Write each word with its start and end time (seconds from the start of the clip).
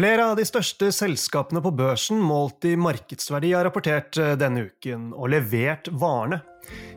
Flere 0.00 0.30
av 0.30 0.38
de 0.38 0.46
største 0.48 0.86
selskapene 0.96 1.60
på 1.60 1.70
børsen 1.76 2.22
målt 2.24 2.64
i 2.64 2.70
markedsverdi 2.80 3.50
har 3.52 3.66
rapportert 3.66 4.16
eh, 4.16 4.30
denne 4.40 4.62
uken, 4.70 5.10
og 5.12 5.28
levert 5.28 5.90
varene. 5.92 6.38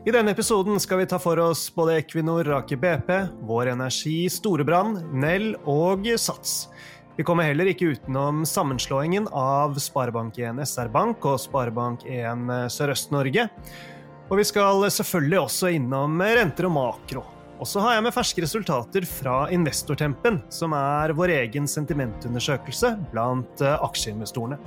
I 0.08 0.14
denne 0.14 0.32
episoden 0.32 0.80
skal 0.80 1.02
vi 1.02 1.08
ta 1.10 1.18
for 1.20 1.36
oss 1.42 1.66
både 1.76 1.98
Equinor, 1.98 2.48
Aker 2.62 2.80
BP, 2.80 3.12
Vår 3.44 3.74
Energi, 3.74 4.22
Storebrand, 4.32 5.02
Nell 5.12 5.50
og 5.68 6.08
Sats. 6.16 6.70
Vi 7.18 7.28
kommer 7.28 7.44
heller 7.50 7.68
ikke 7.74 7.92
utenom 7.92 8.40
sammenslåingen 8.48 9.28
av 9.36 9.76
Sparebank1 9.76 10.64
SR-Bank 10.64 11.28
og 11.28 11.36
Sparebank1 11.44 12.56
Sørøst-Norge. 12.72 13.50
Og 14.30 14.40
vi 14.40 14.48
skal 14.48 14.80
selvfølgelig 14.88 15.42
også 15.44 15.76
innom 15.76 16.24
renter 16.24 16.72
og 16.72 16.78
makro. 16.80 17.28
Og 17.54 17.68
så 17.70 17.78
har 17.84 17.94
jeg 17.94 18.02
med 18.02 18.14
ferske 18.14 18.42
resultater 18.42 19.04
fra 19.06 19.44
Investortempen, 19.54 20.40
som 20.50 20.72
er 20.74 21.14
vår 21.14 21.30
egen 21.36 21.68
sentimentundersøkelse 21.70 22.90
blant 23.12 23.62
eh, 23.62 23.76
aksjeinvestorene. 23.86 24.58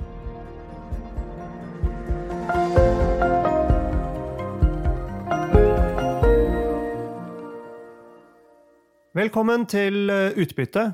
Velkommen 9.18 9.68
til 9.68 10.08
eh, 10.08 10.40
Utbytte, 10.40 10.88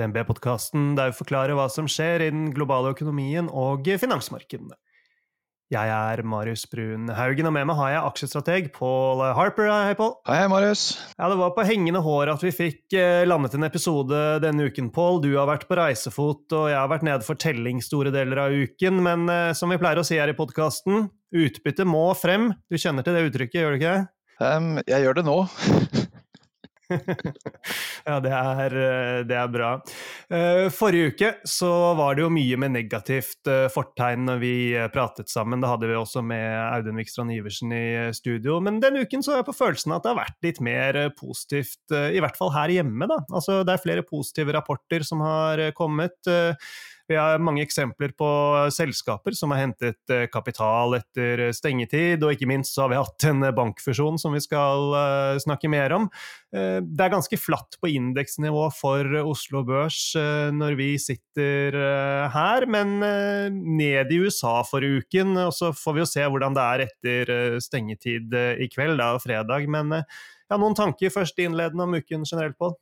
DNB-podkasten 0.00 0.94
der 0.96 1.12
vi 1.12 1.20
forklarer 1.20 1.58
hva 1.58 1.68
som 1.68 1.90
skjer 1.90 2.24
i 2.24 2.32
den 2.32 2.48
globale 2.56 2.94
økonomien 2.96 3.52
og 3.52 3.84
finansmarkedene. 4.00 4.80
Jeg 5.68 5.90
er 5.92 6.22
Marius 6.24 6.62
Brun 6.72 7.10
Haugen, 7.12 7.44
og 7.44 7.52
med 7.52 7.66
meg 7.68 7.76
har 7.76 7.90
jeg 7.92 8.04
aksjestrateg 8.08 8.68
Paul 8.72 9.20
Harper. 9.36 9.66
Hei, 9.68 9.92
Paul. 9.98 10.14
Hei, 10.24 10.46
Marius. 10.48 10.84
Ja, 11.18 11.28
Det 11.28 11.36
var 11.36 11.52
på 11.52 11.66
hengende 11.68 12.00
hår 12.00 12.30
at 12.32 12.40
vi 12.40 12.54
fikk 12.56 12.96
eh, 12.96 13.26
landet 13.28 13.52
en 13.58 13.68
episode 13.68 14.22
denne 14.40 14.70
uken, 14.70 14.88
Paul. 14.96 15.20
Du 15.20 15.28
har 15.34 15.44
vært 15.50 15.66
på 15.68 15.76
reisefot, 15.76 16.46
og 16.56 16.70
jeg 16.72 16.78
har 16.78 16.88
vært 16.88 17.04
nede 17.04 17.20
for 17.26 17.36
telling 17.36 17.82
store 17.84 18.08
deler 18.14 18.40
av 18.46 18.56
uken. 18.56 19.02
Men 19.04 19.28
eh, 19.28 19.52
som 19.52 19.68
vi 19.68 19.76
pleier 19.76 20.00
å 20.00 20.06
si 20.08 20.16
her 20.16 20.32
i 20.32 20.38
podkasten, 20.38 21.10
utbytte 21.36 21.84
må 21.84 22.06
frem. 22.16 22.54
Du 22.72 22.80
kjenner 22.80 23.04
til 23.04 23.18
det 23.18 23.26
uttrykket, 23.28 23.60
gjør 23.60 23.76
du 23.76 23.80
ikke? 23.82 23.96
Um, 24.40 24.78
jeg 24.88 25.04
gjør 25.04 25.20
det 25.20 25.28
nå. 25.28 25.36
ja, 28.08 28.16
det 28.24 28.32
er, 28.32 28.74
eh, 28.80 29.18
det 29.28 29.36
er, 29.36 29.48
bra. 29.52 29.70
Eh, 30.32 30.66
forrige 30.72 31.12
uke 31.12 31.30
så 31.48 31.70
var 31.98 32.16
det 32.16 32.24
jo 32.24 32.30
mye 32.32 32.58
med 32.60 32.72
negativt 32.72 33.50
eh, 33.50 33.66
fortegn 33.72 34.24
når 34.30 34.40
vi 34.42 34.52
pratet 34.94 35.28
sammen. 35.32 35.60
Da 35.60 35.74
hadde 35.74 35.90
vi 35.90 35.98
også 35.98 36.22
med 36.24 36.46
Audun 36.62 37.00
Vikstrand 37.00 37.34
Iversen 37.34 37.74
i 37.76 37.86
studio. 38.16 38.58
Men 38.64 38.80
denne 38.80 39.04
uken 39.04 39.24
så 39.24 39.34
har 39.34 39.42
jeg 39.42 39.50
på 39.50 39.58
følelsen 39.60 39.96
at 39.96 40.06
det 40.06 40.14
har 40.14 40.22
vært 40.22 40.48
litt 40.48 40.62
mer 40.64 41.00
positivt, 41.18 41.82
i 41.92 42.20
hvert 42.22 42.38
fall 42.38 42.54
her 42.56 42.72
hjemme. 42.78 43.10
da. 43.10 43.20
Altså, 43.28 43.60
det 43.66 43.74
er 43.74 43.84
flere 43.84 44.06
positive 44.06 44.56
rapporter 44.56 45.04
som 45.06 45.22
har 45.24 45.68
kommet. 45.76 46.16
Vi 47.08 47.16
har 47.16 47.40
mange 47.40 47.62
eksempler 47.64 48.12
på 48.18 48.28
selskaper 48.74 49.32
som 49.36 49.54
har 49.54 49.62
hentet 49.62 50.12
eh, 50.12 50.26
kapital 50.28 50.98
etter 50.98 51.46
stengetid, 51.56 52.20
og 52.20 52.34
ikke 52.34 52.48
minst 52.50 52.74
så 52.74 52.84
har 52.84 52.92
vi 52.92 52.98
hatt 53.00 53.26
en 53.30 53.46
bankfusjon 53.56 54.20
som 54.20 54.36
vi 54.36 54.42
skal 54.44 54.92
eh, 54.98 55.40
snakke 55.40 55.70
mer 55.72 55.94
om. 55.96 56.10
Eh, 56.52 56.78
det 56.84 57.06
er 57.06 57.14
ganske 57.14 57.40
flatt 57.40 57.78
på 57.80 57.88
indeksnivå 57.94 58.66
for 58.76 59.20
Oslo 59.22 59.64
Børs 59.64 60.00
når 60.18 60.76
vi 60.78 60.90
sitter 61.00 61.74
her, 62.32 62.66
men 62.70 62.98
ned 63.78 64.12
i 64.12 64.18
USA 64.20 64.58
forrige 64.66 65.04
uken, 65.04 65.32
og 65.46 65.52
så 65.56 65.70
får 65.76 65.96
vi 65.96 66.02
jo 66.02 66.08
se 66.10 66.26
hvordan 66.26 66.56
det 66.56 66.64
er 66.64 66.84
etter 66.84 67.32
stengetid 67.62 68.34
i 68.34 68.68
kveld, 68.72 68.98
da, 69.00 69.14
fredag. 69.22 69.68
Men 69.70 69.94
ja, 69.96 70.56
noen 70.56 70.76
tanker 70.76 71.12
først 71.14 71.40
innledende 71.42 71.86
om 71.86 71.96
uken 71.98 72.28
generelt, 72.28 72.58
på? 72.60 72.72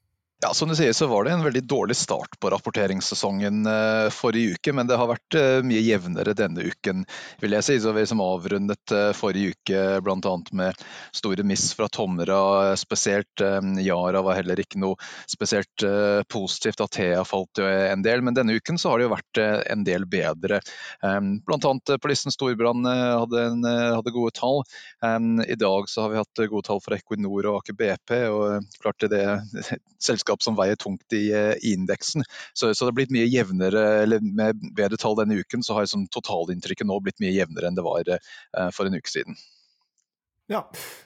Ja, 0.43 0.55
Som 0.55 0.69
du 0.69 0.77
sier 0.77 0.93
så 0.93 1.07
var 1.07 1.25
det 1.25 1.31
en 1.33 1.45
veldig 1.45 1.63
dårlig 1.65 1.95
start 1.97 2.35
på 2.41 2.51
rapporteringssesongen 2.53 3.63
uh, 3.67 4.11
forrige 4.13 4.59
uke, 4.59 4.73
men 4.77 4.85
det 4.85 4.99
har 5.01 5.09
vært 5.09 5.37
uh, 5.41 5.63
mye 5.65 5.81
jevnere 5.81 6.35
denne 6.37 6.61
uken, 6.61 7.07
vil 7.41 7.57
jeg 7.57 7.65
si. 7.65 7.77
Så 7.81 7.95
vi 7.97 8.03
som 8.05 8.21
avrundet 8.21 8.93
uh, 8.93 9.15
forrige 9.17 9.55
uke 9.55 9.85
bl.a. 10.05 10.35
med 10.53 10.83
store 11.17 11.47
miss 11.49 11.71
fra 11.73 11.89
Tomra 11.89 12.77
spesielt. 12.77 13.41
Yara 13.81 14.21
var 14.27 14.37
heller 14.37 14.61
ikke 14.61 14.81
noe 14.83 15.01
spesielt 15.25 15.85
positivt. 16.29 16.85
Athea 16.85 17.25
falt 17.25 17.63
jo 17.63 17.65
en 17.65 18.05
del, 18.05 18.21
men 18.21 18.37
denne 18.37 18.59
uken 18.61 18.77
så 18.77 18.93
har 18.93 19.01
det 19.01 19.07
jo 19.07 19.15
vært 19.15 19.41
en 19.73 19.89
del 19.89 20.05
bedre. 20.05 20.61
Um, 21.01 21.39
bl.a. 21.49 21.73
Polissen 22.03 22.35
Storbrann 22.35 22.85
hadde, 22.85 23.47
hadde, 23.65 24.13
gode 24.13 24.37
tall. 24.37 24.61
Um, 25.01 25.41
I 25.41 25.57
dag 25.57 25.89
så 25.89 26.05
har 26.05 26.13
vi 26.13 26.21
hatt 26.21 26.45
gode 26.45 26.69
tall 26.69 26.85
fra 26.85 27.01
Equinor 27.01 27.49
og 27.49 27.63
Aker 27.63 27.81
BP, 27.81 28.17
og 28.29 28.81
klart 28.85 29.09
det 29.17 29.25
selskapet 29.97 30.26
selskap 30.27 30.43
som 30.43 30.57
veier 30.57 30.77
tungt 30.77 31.13
i, 31.13 31.33
eh, 31.33 31.55
i 31.63 31.75
indeksen. 31.75 32.25
Så, 32.53 32.75
så, 32.75 32.85
det 32.85 32.91
har 32.91 32.97
blitt 32.97 33.15
mye 33.15 33.27
jevnere, 33.27 34.03
eller 34.03 34.21
med 34.21 34.57
bedre 34.75 34.97
tall 34.97 35.17
denne 35.17 35.39
uken, 35.39 35.63
så 35.63 35.75
har 35.75 35.87
liksom 35.87 36.09
totalinntrykket 36.09 36.87
nå 36.87 37.01
blitt 37.01 37.21
mye 37.21 37.35
jevnere 37.35 37.69
enn 37.69 37.77
det 37.77 37.85
var 37.85 38.09
uh, 38.09 38.71
for 38.73 38.87
en 38.87 38.97
uke 38.97 39.11
siden. 39.11 39.37
Ja, 40.47 40.61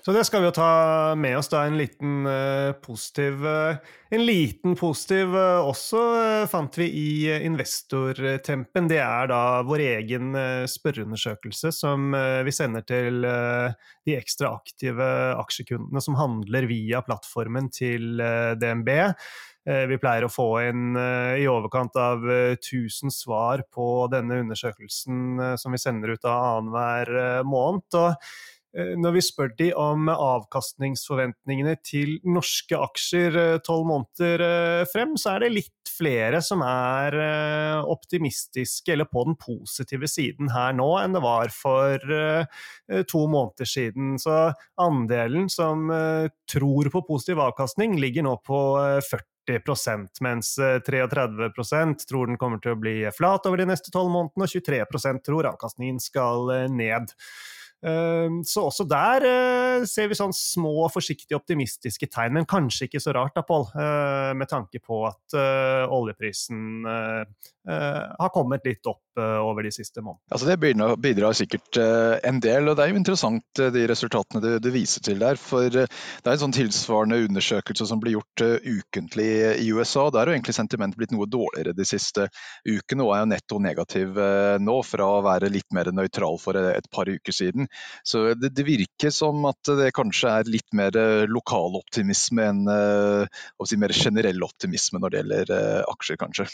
så 0.05 0.13
det 0.13 0.27
skal 0.29 0.43
vi 0.43 0.51
jo 0.51 0.53
ta 0.53 1.15
med 1.17 1.39
oss, 1.39 1.49
da. 1.49 1.63
En 1.65 1.79
liten 1.81 2.27
uh, 2.29 2.75
positiv 2.85 3.41
uh, 3.41 3.79
En 4.13 4.25
liten 4.27 4.75
positiv 4.77 5.33
uh, 5.33 5.65
også 5.65 6.03
fant 6.53 6.77
vi 6.77 6.91
i 6.93 7.13
Investortempen. 7.47 8.91
Det 8.91 8.99
er 9.01 9.31
da 9.33 9.63
vår 9.65 9.85
egen 9.87 10.37
spørreundersøkelse 10.69 11.73
som 11.73 12.11
vi 12.45 12.53
sender 12.53 12.85
til 12.85 13.23
de 13.23 14.17
ekstra 14.19 14.51
aktive 14.59 15.07
aksjekundene 15.39 16.03
som 16.05 16.19
handler 16.19 16.69
via 16.69 17.01
plattformen 17.07 17.71
til 17.73 18.21
DNB. 18.61 18.91
Vi 19.65 19.99
pleier 20.03 20.27
å 20.27 20.33
få 20.33 20.49
inn 20.67 20.97
i 20.99 21.47
overkant 21.49 21.97
av 22.01 22.25
1000 22.27 23.15
svar 23.15 23.63
på 23.71 24.09
denne 24.13 24.41
undersøkelsen 24.43 25.55
som 25.61 25.77
vi 25.77 25.81
sender 25.81 26.17
ut 26.17 26.27
annenhver 26.27 27.45
måned. 27.47 28.01
og 28.01 28.17
når 28.73 29.17
vi 29.17 29.23
spør 29.25 29.51
de 29.59 29.69
om 29.75 30.07
avkastningsforventningene 30.13 31.75
til 31.83 32.19
norske 32.23 32.79
aksjer 32.79 33.39
eh, 33.39 33.59
tolv 33.67 33.89
måneder 33.89 34.45
eh, 34.47 34.83
frem, 34.93 35.17
så 35.19 35.35
er 35.35 35.45
det 35.45 35.55
litt 35.57 35.91
flere 35.91 36.39
som 36.45 36.63
er 36.65 37.13
optimistiske 37.93 38.95
eller 38.95 39.09
på 39.11 39.25
den 39.27 39.35
positive 39.37 40.09
siden 40.09 40.49
her 40.55 40.73
nå 40.73 40.87
enn 40.97 41.13
det 41.13 41.21
var 41.21 41.53
for 41.53 42.01
to 43.11 43.21
måneder 43.29 43.69
siden. 43.69 44.15
Så 44.23 44.39
andelen 44.81 45.51
som 45.53 45.91
tror 46.49 46.89
på 46.95 47.05
positiv 47.05 47.43
avkastning, 47.45 47.99
ligger 48.01 48.25
nå 48.25 48.39
på 48.47 48.63
40% 49.51 50.25
mens 50.25 50.55
33% 50.89 52.09
tror 52.09 52.33
den 52.33 52.41
kommer 52.41 52.65
til 52.65 52.79
å 52.79 52.81
bli 52.81 52.97
flat 53.13 53.51
over 53.51 53.61
de 53.61 53.69
neste 53.69 53.93
tolv 53.93 54.15
månedene, 54.15 54.49
og 54.49 54.57
23% 54.57 55.27
tror 55.27 55.53
avkastningen 55.53 56.01
skal 56.01 56.49
ned. 56.73 57.13
Ehm, 57.81 58.43
så 58.45 58.67
også 58.69 58.85
der 58.85 59.25
eh, 59.25 59.85
ser 59.89 60.11
vi 60.11 60.19
sånn 60.19 60.35
små, 60.37 60.85
forsiktige, 60.93 61.39
optimistiske 61.39 62.11
tegn, 62.13 62.37
men 62.37 62.49
kanskje 62.49 62.91
ikke 62.91 63.01
så 63.01 63.15
rart, 63.17 63.33
da, 63.37 63.45
Pål, 63.47 63.71
eh, 63.73 64.33
med 64.37 64.51
tanke 64.51 64.83
på 64.85 65.01
at 65.09 65.37
eh, 65.39 65.85
oljeprisen 65.89 66.85
har 67.71 68.33
kommet 68.35 68.67
litt 68.67 68.87
opp 68.91 69.21
over 69.21 69.67
de 69.67 69.71
siste 69.75 70.01
månedene. 70.01 70.31
Altså 70.33 70.47
det 70.49 70.57
bidrar, 70.63 70.95
bidrar, 71.03 71.35
sikkert 71.37 71.77
en 71.77 72.39
del, 72.43 72.71
og 72.71 72.77
det 72.79 72.85
er 72.85 72.93
jo 72.93 73.01
interessant 73.01 73.63
de 73.75 73.83
resultatene 73.91 74.41
du, 74.41 74.49
du, 74.63 74.71
viser 74.73 75.05
til 75.05 75.21
der. 75.21 75.39
For 75.41 75.69
det 75.69 75.85
er 75.87 76.33
en 76.33 76.43
sånn 76.45 76.55
tilsvarende 76.57 77.19
undersøkelse 77.27 77.89
som 77.91 78.01
blir 78.03 78.17
gjort 78.17 78.45
ukentlig 78.65 79.29
i 79.61 79.69
USA. 79.75 80.07
Der 80.15 80.25
har 80.25 80.35
egentlig 80.35 80.57
sentimentet 80.57 81.01
blitt 81.01 81.15
noe 81.15 81.29
dårligere 81.31 81.77
de 81.77 81.87
siste 81.89 82.29
ukene, 82.65 83.05
og 83.05 83.15
er 83.15 83.25
jo 83.25 83.31
netto 83.35 83.61
negativ 83.63 84.21
nå, 84.63 84.79
fra 84.87 85.11
å 85.19 85.23
være 85.27 85.53
litt 85.53 85.69
mer 85.77 85.91
nøytral 85.95 86.39
for 86.41 86.59
et 86.61 86.89
par 86.95 87.11
uker 87.11 87.35
siden. 87.35 87.69
Så 88.05 88.31
det, 88.35 88.55
det, 88.57 88.67
virker 88.67 89.13
som 89.15 89.45
at 89.51 89.73
det 89.81 89.93
kanskje 89.97 90.35
er 90.41 90.51
litt 90.51 90.69
mer 90.77 90.97
eh, 90.97 91.29
lokal 91.31 91.79
optimisme 91.81 92.47
enn 92.51 92.67
si 93.67 93.79
mer 93.79 93.95
generell 93.95 94.43
optimisme 94.43 95.01
når 95.01 95.13
det 95.13 95.21
gjelder 95.21 95.53
aksjer, 95.91 96.19
kanskje. 96.21 96.47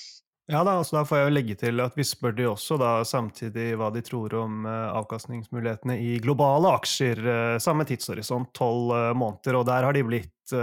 Ja, 0.47 0.61
da, 0.63 0.77
altså 0.79 1.01
da 1.01 1.03
får 1.09 1.19
jeg 1.19 1.27
jo 1.27 1.35
legge 1.35 1.55
til 1.59 1.83
at 1.83 1.97
vi 1.99 2.05
spør 2.07 2.37
de 2.37 2.45
også 2.47 2.77
da 2.79 2.91
samtidig 3.09 3.73
hva 3.81 3.89
de 3.95 4.03
tror 4.07 4.37
om 4.39 4.63
uh, 4.69 4.93
avkastningsmulighetene 5.01 5.97
i 5.99 6.21
globale 6.23 6.71
aksjer. 6.79 7.19
samme 7.63 7.87
tidshorisont, 7.89 8.53
tolv 8.55 8.95
måneder, 9.19 9.59
og 9.59 9.67
der 9.67 9.89
har 9.89 9.97
de 9.97 10.05
blitt 10.07 10.55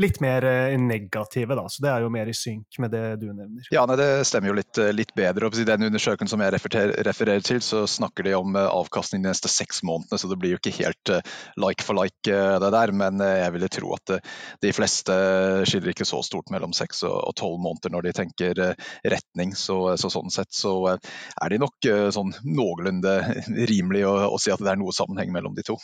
litt 0.00 0.20
mer 0.20 0.44
eh, 0.44 0.78
negative, 0.78 1.54
da. 1.54 1.68
Så 1.68 1.82
det 1.84 1.90
er 1.92 2.04
jo 2.04 2.10
mer 2.12 2.28
i 2.30 2.34
synk 2.36 2.78
med 2.82 2.92
det 2.94 3.04
du 3.20 3.28
nevner. 3.28 3.66
Ja, 3.72 3.84
nei, 3.88 3.98
det 4.00 4.08
stemmer 4.28 4.50
jo 4.50 4.56
litt, 4.56 4.80
eh, 4.80 4.92
litt 4.96 5.12
bedre. 5.18 5.50
I 5.50 5.66
den 5.68 5.86
undersøkelsen 5.90 6.30
som 6.32 6.44
jeg 6.44 6.54
refererer, 6.56 7.44
til, 7.44 7.60
så 7.64 7.84
snakker 7.88 8.26
de 8.26 8.34
om 8.38 8.56
eh, 8.56 8.68
avkastning 8.70 9.24
de 9.24 9.30
neste 9.30 9.50
seks 9.52 9.82
månedene, 9.86 10.20
så 10.20 10.30
det 10.30 10.38
blir 10.40 10.54
jo 10.54 10.60
ikke 10.60 10.74
helt 10.80 11.12
like 11.60 11.84
for 11.84 11.98
like 11.98 12.40
det 12.64 12.72
der. 12.76 12.94
Men 12.96 13.20
jeg 13.20 13.54
ville 13.54 13.70
tro 13.72 13.94
at 13.96 14.16
de 14.62 14.72
fleste 14.74 15.14
skiller 15.68 15.92
ikke 15.92 16.08
så 16.08 16.22
stort 16.24 16.52
mellom 16.54 16.74
seks 16.76 17.02
og 17.08 17.32
tolv 17.38 17.60
måneder 17.62 17.92
når 17.94 18.08
de 18.08 18.14
tenker 18.16 18.60
retning. 19.04 19.54
Så, 19.58 19.78
så, 20.00 20.12
sånn 20.12 20.32
sett 20.32 20.52
så 20.56 20.74
er 20.94 21.52
de 21.52 21.60
nok 21.60 21.90
sånn 22.14 22.32
noenlunde 22.46 23.16
rimelig 23.72 24.06
å, 24.08 24.14
å 24.30 24.38
si 24.40 24.52
at 24.54 24.62
det 24.62 24.72
er 24.72 24.80
noe 24.80 24.94
sammenheng 24.96 25.32
mellom 25.34 25.56
de 25.56 25.66
to. 25.66 25.78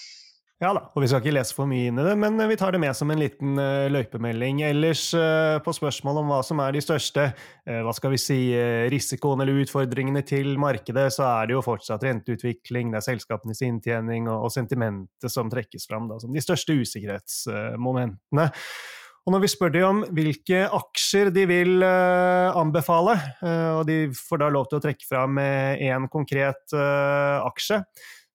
Ja 0.57 0.71
da, 0.73 0.87
og 0.97 1.03
vi 1.05 1.09
skal 1.11 1.21
ikke 1.21 1.35
lese 1.37 1.53
for 1.53 1.69
mye 1.69 1.91
inn 1.91 1.99
i 2.01 2.05
det, 2.07 2.15
men 2.17 2.41
vi 2.49 2.55
tar 2.57 2.73
det 2.73 2.79
med 2.81 2.97
som 2.97 3.11
en 3.13 3.21
liten 3.21 3.59
uh, 3.61 3.91
løypemelding. 3.93 4.63
Ellers 4.65 5.03
uh, 5.13 5.59
på 5.61 5.75
spørsmål 5.77 6.23
om 6.23 6.33
hva 6.33 6.39
som 6.49 6.63
er 6.65 6.73
de 6.73 6.81
største 6.81 7.27
uh, 7.29 7.83
hva 7.85 7.93
skal 7.93 8.15
vi 8.15 8.21
si, 8.23 8.39
risikoene 8.89 9.45
eller 9.45 9.61
utfordringene 9.67 10.25
til 10.25 10.55
markedet, 10.63 11.11
så 11.13 11.29
er 11.29 11.51
det 11.51 11.59
jo 11.59 11.65
fortsatt 11.67 12.09
renteutvikling, 12.09 12.89
det 12.89 13.03
er 13.03 13.09
selskapenes 13.11 13.61
inntjening 13.69 14.33
og, 14.33 14.49
og 14.49 14.57
sentimentet 14.57 15.29
som 15.29 15.53
trekkes 15.53 15.85
fram 15.93 16.09
da, 16.09 16.17
som 16.25 16.33
de 16.33 16.47
største 16.49 16.81
usikkerhetsmomentene. 16.81 18.49
Og 19.27 19.37
når 19.37 19.45
vi 19.45 19.53
spør 19.53 19.77
dem 19.77 19.89
om 19.91 20.03
hvilke 20.17 20.65
aksjer 20.73 21.35
de 21.35 21.49
vil 21.51 21.83
anbefale, 21.83 23.17
og 23.43 23.81
de 23.89 24.05
får 24.15 24.39
da 24.39 24.53
lov 24.55 24.69
til 24.71 24.79
å 24.79 24.85
trekke 24.85 25.09
fram 25.09 25.41
én 25.43 26.07
konkret 26.13 26.77
aksje, 26.79 27.81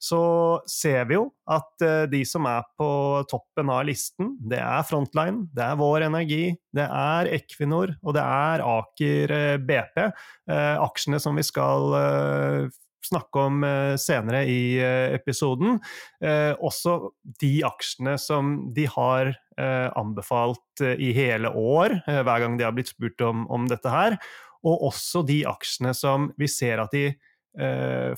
så 0.01 0.21
ser 0.69 1.05
vi 1.11 1.15
jo 1.19 1.27
at 1.51 1.83
eh, 1.85 2.03
de 2.09 2.23
som 2.25 2.47
er 2.49 2.65
på 2.79 2.89
toppen 3.29 3.69
av 3.69 3.83
listen, 3.85 4.33
det 4.49 4.57
er 4.57 4.85
Frontline, 4.87 5.45
det 5.53 5.61
er 5.61 5.77
Vår 5.77 6.07
Energi, 6.07 6.55
det 6.73 6.87
er 6.87 7.29
Equinor 7.37 7.93
og 8.01 8.15
det 8.17 8.23
er 8.25 8.63
Aker 8.65 9.33
eh, 9.37 9.57
BP. 9.61 10.01
Eh, 10.01 10.77
aksjene 10.81 11.21
som 11.21 11.37
vi 11.37 11.45
skal 11.45 11.93
snakke 13.01 13.43
om 13.49 13.63
senere 13.99 14.43
i 14.45 14.77
episoden. 15.11 15.79
Også 16.61 16.93
de 17.41 17.49
aksjene 17.65 18.13
som 18.21 18.51
de 18.77 18.85
har 18.93 19.31
anbefalt 19.97 20.83
i 20.85 21.09
hele 21.17 21.49
år, 21.49 21.97
hver 22.05 22.43
gang 22.43 22.59
de 22.59 22.67
har 22.67 22.75
blitt 22.77 22.93
spurt 22.93 23.25
om, 23.25 23.47
om 23.51 23.65
dette 23.67 23.89
her. 23.91 24.19
Og 24.61 24.85
også 24.91 25.25
de 25.27 25.41
aksjene 25.49 25.95
som 25.97 26.29
vi 26.39 26.47
ser 26.51 26.83
at 26.83 26.93
de 26.93 27.09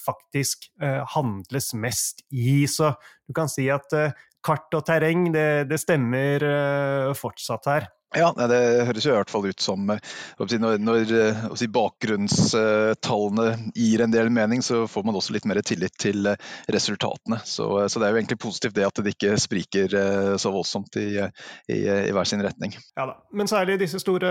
faktisk 0.02 0.70
eh, 0.82 1.02
handles 1.16 1.74
mest 1.74 2.22
i. 2.30 2.68
Så 2.70 2.94
du 3.28 3.34
kan 3.34 3.50
si 3.50 3.70
at 3.74 3.94
eh, 3.98 4.14
kart 4.44 4.76
og 4.76 4.86
terreng, 4.88 5.30
det, 5.34 5.70
det 5.72 5.80
stemmer 5.82 6.44
eh, 6.44 7.14
fortsatt 7.18 7.70
her. 7.72 7.90
Ja, 8.14 8.30
Det 8.48 8.86
høres 8.88 9.06
jo 9.06 9.14
i 9.14 9.18
hvert 9.18 9.32
fall 9.32 9.48
ut 9.50 9.64
som 9.64 9.90
eh, 9.90 10.00
når, 10.38 10.78
når 10.82 11.14
eh, 11.18 11.44
si, 11.58 11.68
bakgrunnstallene 11.74 13.48
gir 13.74 14.04
en 14.06 14.14
del 14.14 14.30
mening, 14.34 14.62
så 14.66 14.84
får 14.90 15.06
man 15.08 15.18
også 15.18 15.34
litt 15.36 15.48
mer 15.50 15.62
tillit 15.66 15.96
til 16.02 16.30
eh, 16.30 16.52
resultatene. 16.74 17.40
Så, 17.48 17.68
så 17.90 18.02
det 18.02 18.08
er 18.08 18.14
jo 18.14 18.22
egentlig 18.22 18.40
positivt 18.44 18.78
det 18.78 18.86
at 18.86 19.02
det 19.04 19.16
ikke 19.16 19.38
spriker 19.42 19.96
så 20.40 20.52
voldsomt 20.54 20.98
i, 21.02 21.08
i, 21.72 21.78
i 21.80 22.14
hver 22.14 22.28
sin 22.28 22.44
retning. 22.44 22.76
Ja 22.98 23.08
da, 23.10 23.18
Men 23.34 23.50
særlig 23.50 23.80
disse 23.82 24.00
store 24.02 24.30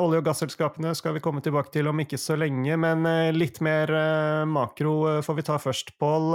olje- 0.00 0.20
og 0.20 0.26
gasselskapene 0.26 0.94
skal 0.96 1.14
vi 1.16 1.22
komme 1.24 1.42
tilbake 1.44 1.72
til 1.74 1.88
om 1.90 2.00
ikke 2.02 2.18
så 2.20 2.36
lenge. 2.40 2.76
Men 2.80 3.04
litt 3.36 3.60
mer 3.64 3.92
makro 4.48 5.22
får 5.24 5.38
vi 5.38 5.46
ta 5.46 5.58
først, 5.60 5.92
Pål. 6.00 6.32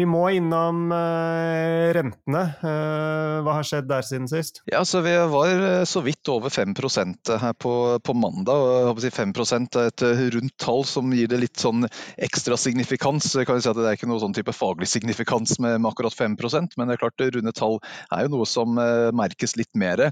Vi 0.00 0.06
må 0.08 0.22
innom 0.36 0.92
rentene. 0.92 2.44
Hva 2.60 3.56
har 3.58 3.66
skjedd 3.66 3.88
der 3.90 4.06
siden 4.06 4.28
sist? 4.30 4.62
Ja, 4.70 4.84
så 4.88 5.02
Vi 5.04 5.14
var 5.32 5.84
så 5.90 6.00
vidt 6.00 6.28
over 6.28 6.48
5% 6.48 7.38
her 7.42 7.52
på, 7.52 7.98
på 8.04 8.14
mandag. 8.14 8.54
og 8.90 9.00
si 9.02 9.10
5 9.10 9.32
er 9.40 9.88
et 9.88 10.04
eh, 10.06 10.22
rundt 10.34 10.54
tall 10.62 10.84
som 10.86 11.10
gir 11.14 11.30
det 11.30 11.40
litt 11.42 11.58
sånn 11.58 11.86
ekstra 12.16 12.56
signifikans. 12.60 13.32
Jeg 13.34 13.48
kan 13.48 13.60
si 13.60 13.70
at 13.70 13.78
Det 13.78 13.88
er 13.88 13.98
ikke 13.98 14.08
noe 14.10 14.22
sånn 14.22 14.36
type 14.36 14.54
faglig 14.54 14.88
signifikans 14.90 15.58
med, 15.58 15.80
med 15.80 15.90
akkurat 15.90 16.14
5% 16.14 16.76
men 16.78 16.88
det 16.88 16.96
er 16.96 17.02
klart 17.02 17.24
runde 17.34 17.54
tall 17.56 17.78
er 18.14 18.26
jo 18.26 18.32
noe 18.36 18.46
som 18.48 18.78
uh, 18.78 19.10
merkes 19.16 19.56
litt 19.58 19.72
mer. 19.78 20.02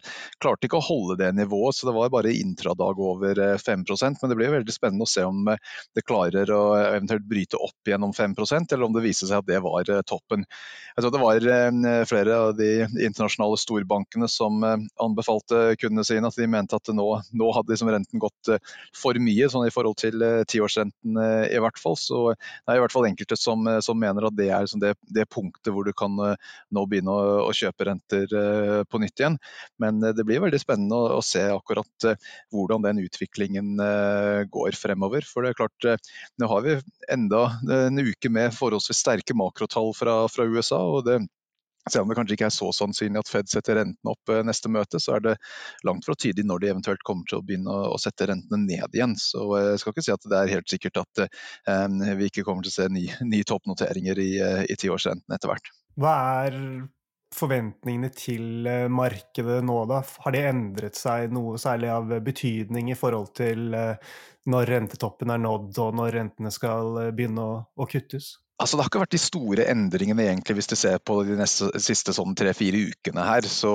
Klarte 0.43 0.67
ikke 0.67 0.81
å 0.81 0.85
holde 0.85 1.19
det 1.23 1.31
nivået, 1.37 1.79
så 1.79 1.89
det 1.89 1.95
var 1.97 2.11
bare 2.13 2.35
intradag 2.35 2.99
over 2.99 3.39
5 3.59 3.85
eh, 3.87 4.11
Men 4.23 4.33
det 4.33 4.39
blir 4.41 4.55
veldig 4.57 4.75
spennende 4.75 5.07
å 5.07 5.13
se 5.13 5.25
om 5.27 5.47
det 5.47 6.07
klarer 6.07 6.51
å 6.55 6.63
eventuelt 6.81 7.29
bryte 7.29 7.61
opp 7.61 7.89
gjennom 7.89 8.15
5% 8.17 8.75
eller 8.75 8.89
om 8.89 8.97
det 8.97 9.07
viser 9.07 9.31
seg 9.31 9.43
at 9.43 9.49
det 9.51 9.63
var 9.63 9.87
toppen. 10.09 10.45
Jeg 10.97 11.05
tror 11.05 11.15
det 11.15 11.23
var 11.23 12.05
flere 12.11 12.37
av 12.49 12.57
de 12.59 12.71
internasjonale 12.89 13.59
storbankene 13.61 14.29
som 14.31 14.65
anbefalte 14.65 15.68
kundene 15.79 16.05
sine 16.07 16.29
at 16.29 16.39
de 16.39 16.47
mente 16.51 16.77
at 16.77 16.91
nå, 16.95 17.07
nå 17.37 17.49
hadde 17.57 17.73
liksom 17.73 17.91
renten 17.93 18.23
gått 18.23 18.51
eh, 18.53 18.61
for 18.97 19.19
mye 19.23 19.49
sånn 19.51 19.67
i 19.69 19.73
forhold 19.75 19.99
til 20.01 20.23
eh, 20.25 20.43
tiårsrenten 20.49 21.21
eh, 21.23 21.45
i 21.57 21.63
hvert 21.63 21.81
fall. 21.81 21.97
Så 22.01 22.23
det 22.33 22.73
er 22.73 22.81
i 22.81 22.83
hvert 22.85 22.95
fall 22.95 23.09
enkelte 23.11 23.39
som, 23.39 23.67
som 23.85 23.99
mener 24.01 24.29
at 24.29 24.37
det 24.39 24.51
er 24.51 24.65
liksom 24.65 24.83
det, 24.83 24.95
det, 25.15 25.29
punktet 25.33 25.73
hvor 25.75 25.87
du 25.87 25.93
kan 25.97 26.15
nå 26.17 26.85
begynne 26.89 27.13
å, 27.13 27.39
å, 27.49 27.53
kjøpe 27.59 27.89
renter 27.89 28.33
på 28.89 29.01
nytt 29.03 29.21
igjen. 29.21 29.39
Men 29.83 30.01
det 30.03 30.25
blir 30.27 30.43
veldig 30.45 30.61
spennende 30.63 30.97
å, 30.97 31.19
å 31.19 31.25
se 31.25 31.43
akkurat 31.53 32.07
hvordan 32.55 32.87
den 32.87 33.03
utviklingen 33.03 33.77
går 34.53 34.79
fremover. 34.79 35.27
For 35.29 35.45
det 35.45 35.53
er 35.53 35.59
klart, 35.59 35.89
nå 36.41 36.51
har 36.51 36.65
vi 36.65 36.79
enda 37.13 37.43
en 37.79 38.01
uke 38.01 38.31
med 38.33 38.57
forholdsvis 38.57 39.03
sterke 39.05 39.37
makrotall 39.37 39.93
fra, 39.97 40.21
fra 40.33 40.49
USA. 40.49 40.81
og 40.81 41.05
det 41.09 41.21
selv 41.93 42.05
om 42.05 42.13
det 42.13 42.19
kanskje 42.19 42.37
ikke 42.37 42.49
er 42.49 42.55
så 42.55 42.71
sannsynlig 42.75 43.23
at 43.23 43.31
Fed 43.31 43.51
setter 43.51 43.79
rentene 43.81 44.13
opp 44.13 44.33
eh, 44.33 44.43
neste 44.47 44.71
møte, 44.73 45.01
så 45.03 45.17
er 45.17 45.25
det 45.25 45.35
langt 45.87 46.07
fra 46.07 46.17
tydelig 46.19 46.47
når 46.49 46.63
de 46.63 46.71
eventuelt 46.73 47.05
kommer 47.07 47.29
til 47.29 47.41
å 47.41 47.47
begynne 47.47 47.79
å 47.89 47.99
sette 48.01 48.29
rentene 48.31 48.61
ned 48.65 48.95
igjen. 48.97 49.17
Så 49.21 49.45
eh, 49.59 49.71
jeg 49.73 49.83
skal 49.83 49.95
ikke 49.95 50.07
si 50.07 50.15
at 50.15 50.29
det 50.31 50.39
er 50.39 50.55
helt 50.57 50.71
sikkert 50.71 51.03
at 51.03 51.25
um, 51.25 51.99
vi 52.21 52.29
ikke 52.31 52.45
kommer 52.47 52.67
til 52.67 52.73
å 52.73 52.77
se 52.79 52.87
nye 52.93 53.29
ny 53.29 53.43
toppnoteringer 53.49 54.23
i, 54.23 54.31
i 54.69 54.79
tiårsrenten 54.79 55.35
etter 55.35 55.53
hvert. 55.53 55.71
Hva 55.99 56.15
er 56.47 56.59
forventningene 57.35 58.09
til 58.17 58.69
markedet 58.93 59.61
nå, 59.67 59.79
da? 59.91 60.01
Har 60.25 60.35
de 60.35 60.43
endret 60.49 60.97
seg 60.97 61.35
noe 61.35 61.59
særlig 61.61 61.91
av 61.93 62.13
betydning 62.25 62.89
i 62.93 62.97
forhold 62.99 63.35
til 63.37 63.75
når 64.49 64.71
rentetoppen 64.73 65.35
er 65.35 65.43
nådd, 65.43 65.73
og 65.85 65.97
når 66.01 66.15
rentene 66.17 66.53
skal 66.55 67.11
begynne 67.13 67.45
å, 67.45 67.59
å 67.77 67.89
kuttes? 67.91 68.33
Altså, 68.59 68.75
det 68.75 68.83
har 68.83 68.91
ikke 68.91 69.01
vært 69.05 69.15
de 69.15 69.21
store 69.23 69.65
endringene 69.71 70.25
egentlig, 70.27 70.57
hvis 70.59 70.67
du 70.67 70.75
ser 70.75 70.97
på 71.07 71.21
de 71.23 71.37
neste, 71.39 71.69
siste 71.79 72.11
sånn 72.17 72.35
tre-fire 72.35 72.81
ukene 72.91 73.23
her. 73.23 73.47
Så 73.47 73.71